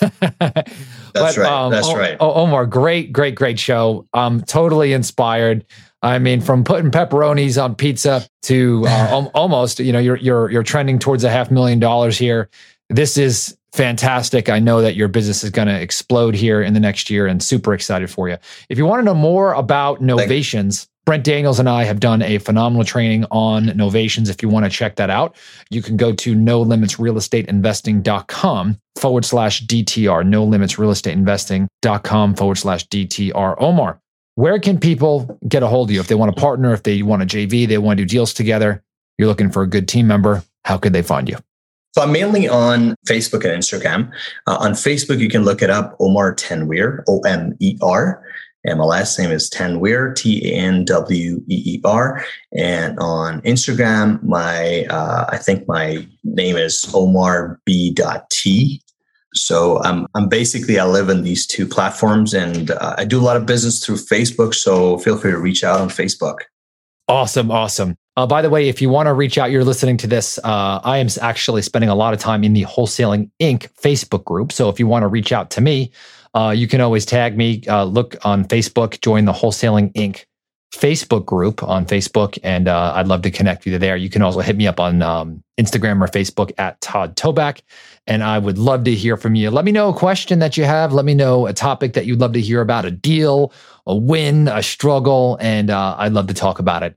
That's 1.14 1.36
right. 1.36 1.70
That's 1.70 1.88
O- 1.88 1.96
right. 1.96 2.16
O- 2.20 2.34
Omer, 2.34 2.66
great, 2.66 3.12
great, 3.12 3.34
great 3.34 3.58
show. 3.58 4.06
I'm 4.12 4.42
totally 4.42 4.92
inspired. 4.92 5.64
I 6.00 6.20
mean, 6.20 6.40
from 6.40 6.62
putting 6.62 6.92
pepperonis 6.92 7.62
on 7.62 7.74
pizza 7.74 8.24
to 8.42 8.84
uh, 8.86 9.28
almost, 9.34 9.80
you 9.80 9.92
know, 9.92 9.98
you're 9.98 10.16
you're 10.16 10.50
you're 10.50 10.62
trending 10.62 10.98
towards 11.00 11.24
a 11.24 11.30
half 11.30 11.50
million 11.50 11.80
dollars 11.80 12.16
here. 12.16 12.48
This 12.88 13.18
is 13.18 13.57
fantastic. 13.72 14.48
I 14.48 14.58
know 14.58 14.82
that 14.82 14.94
your 14.94 15.08
business 15.08 15.44
is 15.44 15.50
going 15.50 15.68
to 15.68 15.80
explode 15.80 16.34
here 16.34 16.62
in 16.62 16.74
the 16.74 16.80
next 16.80 17.10
year, 17.10 17.26
and 17.26 17.42
super 17.42 17.74
excited 17.74 18.10
for 18.10 18.28
you. 18.28 18.36
If 18.68 18.78
you 18.78 18.86
want 18.86 19.00
to 19.00 19.04
know 19.04 19.14
more 19.14 19.52
about 19.54 20.00
novations, 20.00 20.86
Brent 21.08 21.24
Daniels 21.24 21.58
and 21.58 21.70
I 21.70 21.84
have 21.84 22.00
done 22.00 22.20
a 22.20 22.36
phenomenal 22.36 22.84
training 22.84 23.24
on 23.30 23.68
novations. 23.68 24.28
If 24.28 24.42
you 24.42 24.50
want 24.50 24.66
to 24.66 24.70
check 24.70 24.96
that 24.96 25.08
out, 25.08 25.36
you 25.70 25.80
can 25.80 25.96
go 25.96 26.12
to 26.12 26.34
no 26.34 26.60
limits 26.60 26.98
real 26.98 27.16
estate 27.16 27.46
investing.com 27.46 28.78
forward 28.98 29.24
slash 29.24 29.64
DTR, 29.64 30.26
no 30.26 30.44
limits 30.44 30.78
real 30.78 30.90
estate 30.90 31.14
investing.com 31.14 32.34
forward 32.34 32.56
slash 32.56 32.86
DTR. 32.88 33.56
Omer, 33.58 33.98
where 34.34 34.58
can 34.58 34.78
people 34.78 35.38
get 35.48 35.62
a 35.62 35.66
hold 35.66 35.88
of 35.88 35.94
you 35.94 36.00
if 36.00 36.08
they 36.08 36.14
want 36.14 36.34
to 36.34 36.38
partner, 36.38 36.74
if 36.74 36.82
they 36.82 37.00
want 37.02 37.22
a 37.22 37.26
JV, 37.26 37.66
they 37.66 37.78
want 37.78 37.96
to 37.96 38.04
do 38.04 38.08
deals 38.08 38.34
together, 38.34 38.84
you're 39.16 39.28
looking 39.28 39.50
for 39.50 39.62
a 39.62 39.66
good 39.66 39.88
team 39.88 40.06
member, 40.06 40.44
how 40.66 40.76
could 40.76 40.92
they 40.92 41.00
find 41.00 41.26
you? 41.26 41.38
So 41.98 42.04
I'm 42.04 42.12
mainly 42.12 42.48
on 42.48 42.94
Facebook 43.08 43.44
and 43.44 43.60
Instagram. 43.60 44.12
Uh, 44.46 44.56
on 44.60 44.74
Facebook, 44.74 45.18
you 45.18 45.28
can 45.28 45.42
look 45.42 45.62
it 45.62 45.68
up 45.68 45.96
Omer 45.98 46.32
Tanweer, 46.32 47.02
O 47.08 47.18
M 47.22 47.56
E 47.58 47.76
R. 47.82 48.22
And 48.64 48.78
my 48.78 48.84
last 48.84 49.18
name 49.18 49.32
is 49.32 49.50
Tanweer, 49.50 50.14
T 50.14 50.48
A 50.48 50.54
N 50.54 50.84
W 50.84 51.42
E 51.48 51.62
E 51.74 51.80
R. 51.84 52.24
And 52.56 52.96
on 53.00 53.40
Instagram, 53.40 54.22
my 54.22 54.84
uh, 54.88 55.24
I 55.28 55.38
think 55.38 55.66
my 55.66 56.06
name 56.22 56.56
is 56.56 56.88
Omar 56.94 57.60
B. 57.64 57.96
T. 58.30 58.80
So 59.34 59.82
I'm 59.82 60.06
I'm 60.14 60.28
basically 60.28 60.78
I 60.78 60.84
live 60.84 61.08
in 61.08 61.22
these 61.22 61.48
two 61.48 61.66
platforms, 61.66 62.32
and 62.32 62.70
uh, 62.70 62.94
I 62.96 63.06
do 63.06 63.18
a 63.18 63.26
lot 63.26 63.36
of 63.36 63.44
business 63.44 63.84
through 63.84 63.96
Facebook. 63.96 64.54
So 64.54 64.98
feel 64.98 65.18
free 65.18 65.32
to 65.32 65.38
reach 65.38 65.64
out 65.64 65.80
on 65.80 65.88
Facebook. 65.88 66.36
Awesome, 67.08 67.50
awesome. 67.50 67.96
Uh, 68.18 68.26
by 68.26 68.42
the 68.42 68.50
way, 68.50 68.68
if 68.68 68.82
you 68.82 68.88
want 68.88 69.06
to 69.06 69.12
reach 69.12 69.38
out, 69.38 69.52
you're 69.52 69.62
listening 69.62 69.96
to 69.96 70.08
this. 70.08 70.38
Uh, 70.38 70.80
I 70.82 70.98
am 70.98 71.06
actually 71.20 71.62
spending 71.62 71.88
a 71.88 71.94
lot 71.94 72.14
of 72.14 72.18
time 72.18 72.42
in 72.42 72.52
the 72.52 72.64
Wholesaling 72.64 73.30
Inc. 73.38 73.68
Facebook 73.80 74.24
group. 74.24 74.50
So 74.50 74.68
if 74.68 74.80
you 74.80 74.88
want 74.88 75.04
to 75.04 75.06
reach 75.06 75.30
out 75.30 75.50
to 75.50 75.60
me, 75.60 75.92
uh, 76.34 76.52
you 76.56 76.66
can 76.66 76.80
always 76.80 77.06
tag 77.06 77.36
me. 77.36 77.62
Uh, 77.68 77.84
look 77.84 78.16
on 78.24 78.44
Facebook, 78.44 79.00
join 79.02 79.24
the 79.24 79.32
Wholesaling 79.32 79.92
Inc. 79.92 80.24
Facebook 80.74 81.26
group 81.26 81.62
on 81.62 81.86
Facebook, 81.86 82.40
and 82.42 82.66
uh, 82.66 82.92
I'd 82.96 83.06
love 83.06 83.22
to 83.22 83.30
connect 83.30 83.64
you 83.66 83.78
there. 83.78 83.96
You 83.96 84.10
can 84.10 84.20
also 84.20 84.40
hit 84.40 84.56
me 84.56 84.66
up 84.66 84.80
on 84.80 85.00
um, 85.00 85.44
Instagram 85.56 86.02
or 86.02 86.08
Facebook 86.08 86.50
at 86.58 86.80
Todd 86.80 87.14
Toback, 87.14 87.60
and 88.08 88.24
I 88.24 88.40
would 88.40 88.58
love 88.58 88.82
to 88.84 88.94
hear 88.96 89.16
from 89.16 89.36
you. 89.36 89.48
Let 89.48 89.64
me 89.64 89.70
know 89.70 89.90
a 89.90 89.94
question 89.94 90.40
that 90.40 90.56
you 90.56 90.64
have. 90.64 90.92
Let 90.92 91.04
me 91.04 91.14
know 91.14 91.46
a 91.46 91.52
topic 91.52 91.92
that 91.92 92.04
you'd 92.04 92.18
love 92.18 92.32
to 92.32 92.40
hear 92.40 92.62
about, 92.62 92.84
a 92.84 92.90
deal, 92.90 93.52
a 93.86 93.94
win, 93.94 94.48
a 94.48 94.62
struggle, 94.62 95.38
and 95.40 95.70
uh, 95.70 95.94
I'd 95.96 96.12
love 96.12 96.26
to 96.26 96.34
talk 96.34 96.58
about 96.58 96.82
it 96.82 96.96